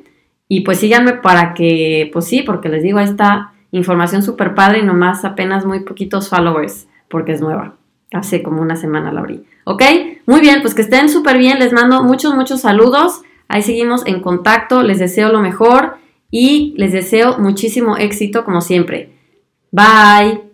y 0.49 0.63
pues 0.63 0.79
síganme 0.79 1.13
para 1.15 1.55
que, 1.55 2.11
pues 2.13 2.27
sí, 2.27 2.43
porque 2.43 2.69
les 2.69 2.83
digo, 2.83 2.99
ahí 2.99 3.05
está 3.05 3.53
información 3.71 4.23
súper 4.23 4.55
padre 4.55 4.81
y 4.81 4.85
nomás 4.85 5.25
apenas 5.25 5.65
muy 5.65 5.81
poquitos 5.81 6.29
followers 6.29 6.89
porque 7.09 7.33
es 7.33 7.41
nueva. 7.41 7.77
Hace 8.13 8.43
como 8.43 8.61
una 8.61 8.77
semana 8.77 9.13
la 9.13 9.21
abrí. 9.21 9.45
¿Ok? 9.65 9.83
Muy 10.27 10.41
bien, 10.41 10.61
pues 10.61 10.75
que 10.75 10.83
estén 10.83 11.09
súper 11.09 11.39
bien. 11.39 11.59
Les 11.59 11.73
mando 11.73 12.03
muchos, 12.03 12.35
muchos 12.35 12.61
saludos. 12.61 13.23
Ahí 13.49 13.63
seguimos 13.63 14.05
en 14.07 14.21
contacto. 14.21 14.83
Les 14.83 14.99
deseo 14.99 15.31
lo 15.33 15.41
mejor 15.41 15.97
y 16.31 16.75
les 16.77 16.93
deseo 16.93 17.39
muchísimo 17.39 17.97
éxito 17.97 18.45
como 18.45 18.61
siempre. 18.61 19.13
Bye. 19.71 20.52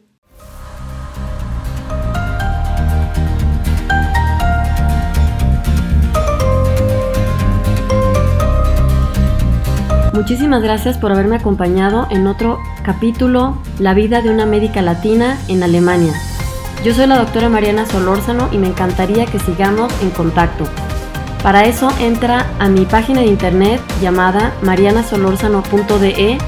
Muchísimas 10.18 10.64
gracias 10.64 10.98
por 10.98 11.12
haberme 11.12 11.36
acompañado 11.36 12.08
en 12.10 12.26
otro 12.26 12.58
capítulo, 12.82 13.56
La 13.78 13.94
vida 13.94 14.20
de 14.20 14.30
una 14.30 14.46
médica 14.46 14.82
latina 14.82 15.38
en 15.46 15.62
Alemania. 15.62 16.12
Yo 16.84 16.92
soy 16.92 17.06
la 17.06 17.18
doctora 17.18 17.48
Mariana 17.48 17.86
Solórzano 17.86 18.48
y 18.50 18.58
me 18.58 18.66
encantaría 18.66 19.26
que 19.26 19.38
sigamos 19.38 19.92
en 20.02 20.10
contacto. 20.10 20.64
Para 21.44 21.66
eso 21.66 21.88
entra 22.00 22.46
a 22.58 22.68
mi 22.68 22.84
página 22.84 23.20
de 23.20 23.28
internet 23.28 23.80
llamada 24.02 24.52
marianasolórzano.de. 24.62 26.38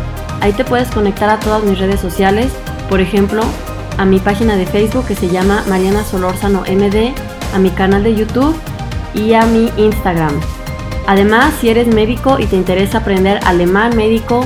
Ahí 0.40 0.52
te 0.52 0.64
puedes 0.64 0.90
conectar 0.90 1.30
a 1.30 1.38
todas 1.38 1.62
mis 1.62 1.78
redes 1.78 2.00
sociales, 2.00 2.50
por 2.88 3.00
ejemplo, 3.00 3.44
a 3.98 4.04
mi 4.04 4.18
página 4.18 4.56
de 4.56 4.66
Facebook 4.66 5.06
que 5.06 5.14
se 5.14 5.28
llama 5.28 5.62
Mariana 5.68 6.02
Solórzano 6.02 6.62
MD, 6.62 7.14
a 7.54 7.60
mi 7.60 7.70
canal 7.70 8.02
de 8.02 8.16
YouTube 8.16 8.56
y 9.14 9.34
a 9.34 9.46
mi 9.46 9.70
Instagram. 9.76 10.59
Además, 11.06 11.54
si 11.60 11.68
eres 11.68 11.86
médico 11.86 12.38
y 12.38 12.46
te 12.46 12.56
interesa 12.56 12.98
aprender 12.98 13.40
alemán 13.44 13.96
médico 13.96 14.44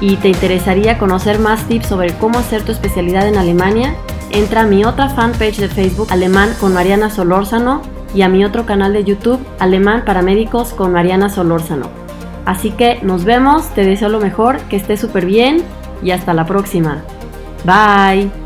y 0.00 0.16
te 0.16 0.28
interesaría 0.28 0.98
conocer 0.98 1.38
más 1.38 1.68
tips 1.68 1.86
sobre 1.86 2.14
cómo 2.14 2.38
hacer 2.38 2.62
tu 2.62 2.72
especialidad 2.72 3.26
en 3.28 3.36
Alemania, 3.36 3.94
entra 4.30 4.62
a 4.62 4.66
mi 4.66 4.84
otra 4.84 5.08
fanpage 5.08 5.58
de 5.58 5.68
Facebook 5.68 6.08
Alemán 6.10 6.50
con 6.58 6.74
Mariana 6.74 7.10
Solórzano 7.10 7.82
y 8.14 8.22
a 8.22 8.28
mi 8.28 8.44
otro 8.44 8.66
canal 8.66 8.92
de 8.92 9.04
YouTube 9.04 9.40
Alemán 9.58 10.02
para 10.04 10.22
Médicos 10.22 10.72
con 10.72 10.92
Mariana 10.92 11.28
Solórzano. 11.28 11.86
Así 12.44 12.70
que 12.70 12.98
nos 13.02 13.24
vemos, 13.24 13.68
te 13.74 13.84
deseo 13.84 14.08
lo 14.08 14.20
mejor, 14.20 14.58
que 14.62 14.76
estés 14.76 15.00
súper 15.00 15.26
bien 15.26 15.62
y 16.02 16.10
hasta 16.10 16.34
la 16.34 16.46
próxima. 16.46 17.02
Bye. 17.64 18.41